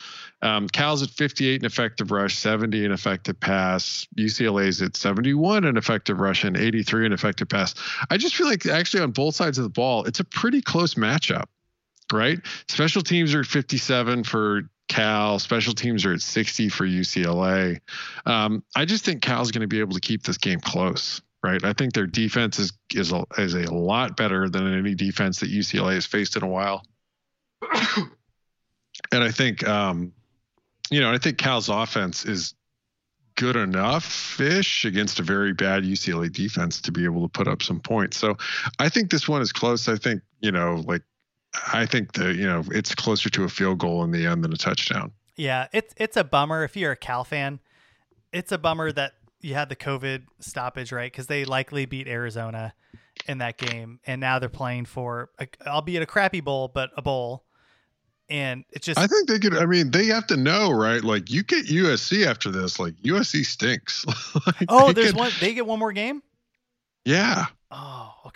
[0.40, 4.06] Um, Cal's at 58 in effective rush, 70 in effective pass.
[4.16, 7.74] UCLA's at 71 in effective rush and 83 in effective pass.
[8.10, 10.94] I just feel like actually on both sides of the ball, it's a pretty close
[10.94, 11.46] matchup,
[12.12, 12.38] right?
[12.68, 15.38] Special teams are at 57 for Cal.
[15.38, 17.80] Special teams are at 60 for UCLA.
[18.26, 21.62] Um, I just think Cal's going to be able to keep this game close, right?
[21.62, 25.50] I think their defense is is a, is a lot better than any defense that
[25.50, 26.82] UCLA has faced in a while.
[29.12, 30.12] and I think, um,
[30.90, 32.54] you know, I think Cal's offense is
[33.36, 37.62] good enough fish against a very bad UCLA defense to be able to put up
[37.62, 38.16] some points.
[38.16, 38.36] So
[38.80, 39.88] I think this one is close.
[39.88, 41.02] I think, you know, like
[41.72, 44.52] I think that, you know, it's closer to a field goal in the end than
[44.52, 45.12] a touchdown.
[45.36, 47.60] Yeah, it's it's a bummer if you're a Cal fan.
[48.32, 51.10] It's a bummer that you had the COVID stoppage, right?
[51.10, 52.74] Because they likely beat Arizona
[53.26, 57.02] in that game, and now they're playing for, a, albeit a crappy bowl, but a
[57.02, 57.44] bowl.
[58.28, 59.56] And it's just, I think they could.
[59.56, 61.02] I mean, they have to know, right?
[61.02, 62.78] Like, you get USC after this.
[62.78, 64.04] Like, USC stinks.
[64.46, 65.32] like, oh, there's could, one.
[65.40, 66.22] They get one more game.
[67.06, 67.46] Yeah.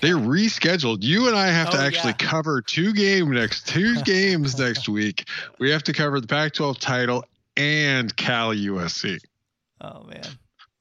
[0.02, 1.04] They rescheduled.
[1.04, 2.28] You and I have oh, to actually yeah.
[2.28, 5.28] cover two game next two games next week.
[5.60, 7.24] We have to cover the Pac-12 title
[7.56, 9.20] and Cal USC.
[9.80, 10.26] Oh man,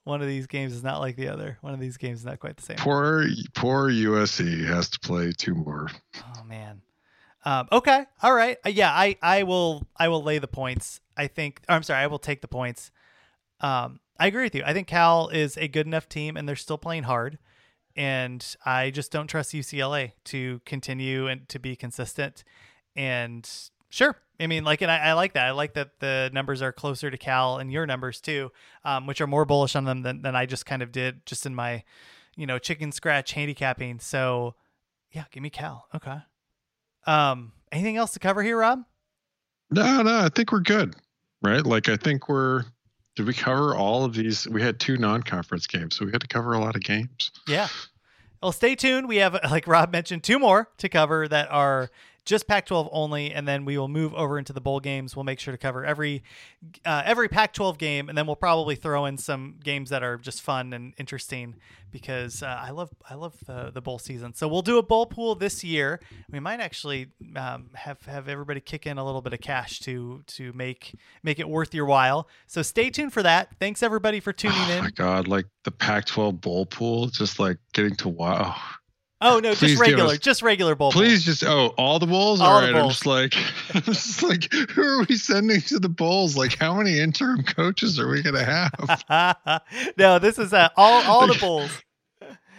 [0.05, 1.59] one of these games is not like the other.
[1.61, 2.77] One of these games is not quite the same.
[2.77, 5.87] Poor poor USC has to play two more.
[6.17, 6.81] Oh man.
[7.45, 8.05] Um, okay.
[8.23, 8.57] All right.
[8.65, 8.91] Uh, yeah.
[8.91, 10.99] I I will I will lay the points.
[11.15, 11.61] I think.
[11.69, 12.03] I'm sorry.
[12.03, 12.89] I will take the points.
[13.59, 14.63] Um, I agree with you.
[14.65, 17.37] I think Cal is a good enough team, and they're still playing hard
[17.95, 22.43] and I just don't trust UCLA to continue and to be consistent.
[22.95, 23.49] And
[23.89, 25.45] sure, I mean, like, and I, I, like that.
[25.45, 28.51] I like that the numbers are closer to Cal and your numbers too,
[28.83, 31.45] um, which are more bullish on them than, than I just kind of did just
[31.45, 31.83] in my,
[32.35, 33.99] you know, chicken scratch handicapping.
[33.99, 34.55] So,
[35.11, 35.87] yeah, give me Cal.
[35.93, 36.17] Okay.
[37.05, 38.83] Um, anything else to cover here, Rob?
[39.69, 40.95] No, no, I think we're good.
[41.41, 41.65] Right?
[41.65, 42.63] Like, I think we're
[43.15, 44.47] did we cover all of these?
[44.47, 47.31] We had two non-conference games, so we had to cover a lot of games.
[47.47, 47.67] Yeah.
[48.41, 49.07] Well, stay tuned.
[49.07, 51.91] We have, like Rob mentioned, two more to cover that are
[52.25, 55.15] just Pac-12 only, and then we will move over into the bowl games.
[55.15, 56.23] We'll make sure to cover every
[56.85, 60.41] uh, every Pac-12 game, and then we'll probably throw in some games that are just
[60.41, 61.55] fun and interesting
[61.91, 64.33] because uh, I love I love the the bowl season.
[64.33, 65.99] So we'll do a bowl pool this year.
[66.31, 70.23] We might actually um, have have everybody kick in a little bit of cash to
[70.27, 72.27] to make make it worth your while.
[72.47, 73.49] So stay tuned for that.
[73.59, 74.79] Thanks everybody for tuning oh in.
[74.79, 78.55] Oh my god, like the Pac-12 bowl pool, just like getting to wow.
[79.21, 80.91] Oh no, just regular, just regular bowl.
[80.91, 82.41] Please, just oh, all the bowls.
[82.41, 83.35] All all right, I'm just like,
[83.73, 86.35] I'm just like, who are we sending to the bowls?
[86.35, 89.61] Like, how many interim coaches are we gonna have?
[89.97, 91.71] no, this is uh, all all the bowls.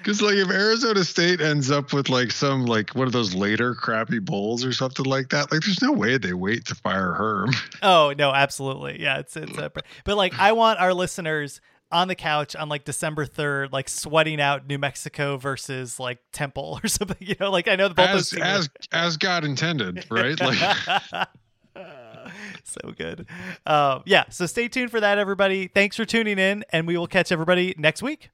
[0.02, 3.72] Because like, if Arizona State ends up with like some like one of those later
[3.72, 7.50] crappy bowls or something like that, like, there's no way they wait to fire Herm.
[7.82, 9.56] Oh no, absolutely, yeah, it's it's.
[9.56, 11.60] A, but like, I want our listeners
[11.92, 16.80] on the couch on like December 3rd, like sweating out New Mexico versus like Temple
[16.84, 20.38] or something, you know, like I know the both as, as, as God intended, right?
[20.40, 21.28] Like
[22.64, 23.26] so good.
[23.66, 24.24] Um, yeah.
[24.30, 25.68] So stay tuned for that, everybody.
[25.68, 28.30] Thanks for tuning in and we will catch everybody next week.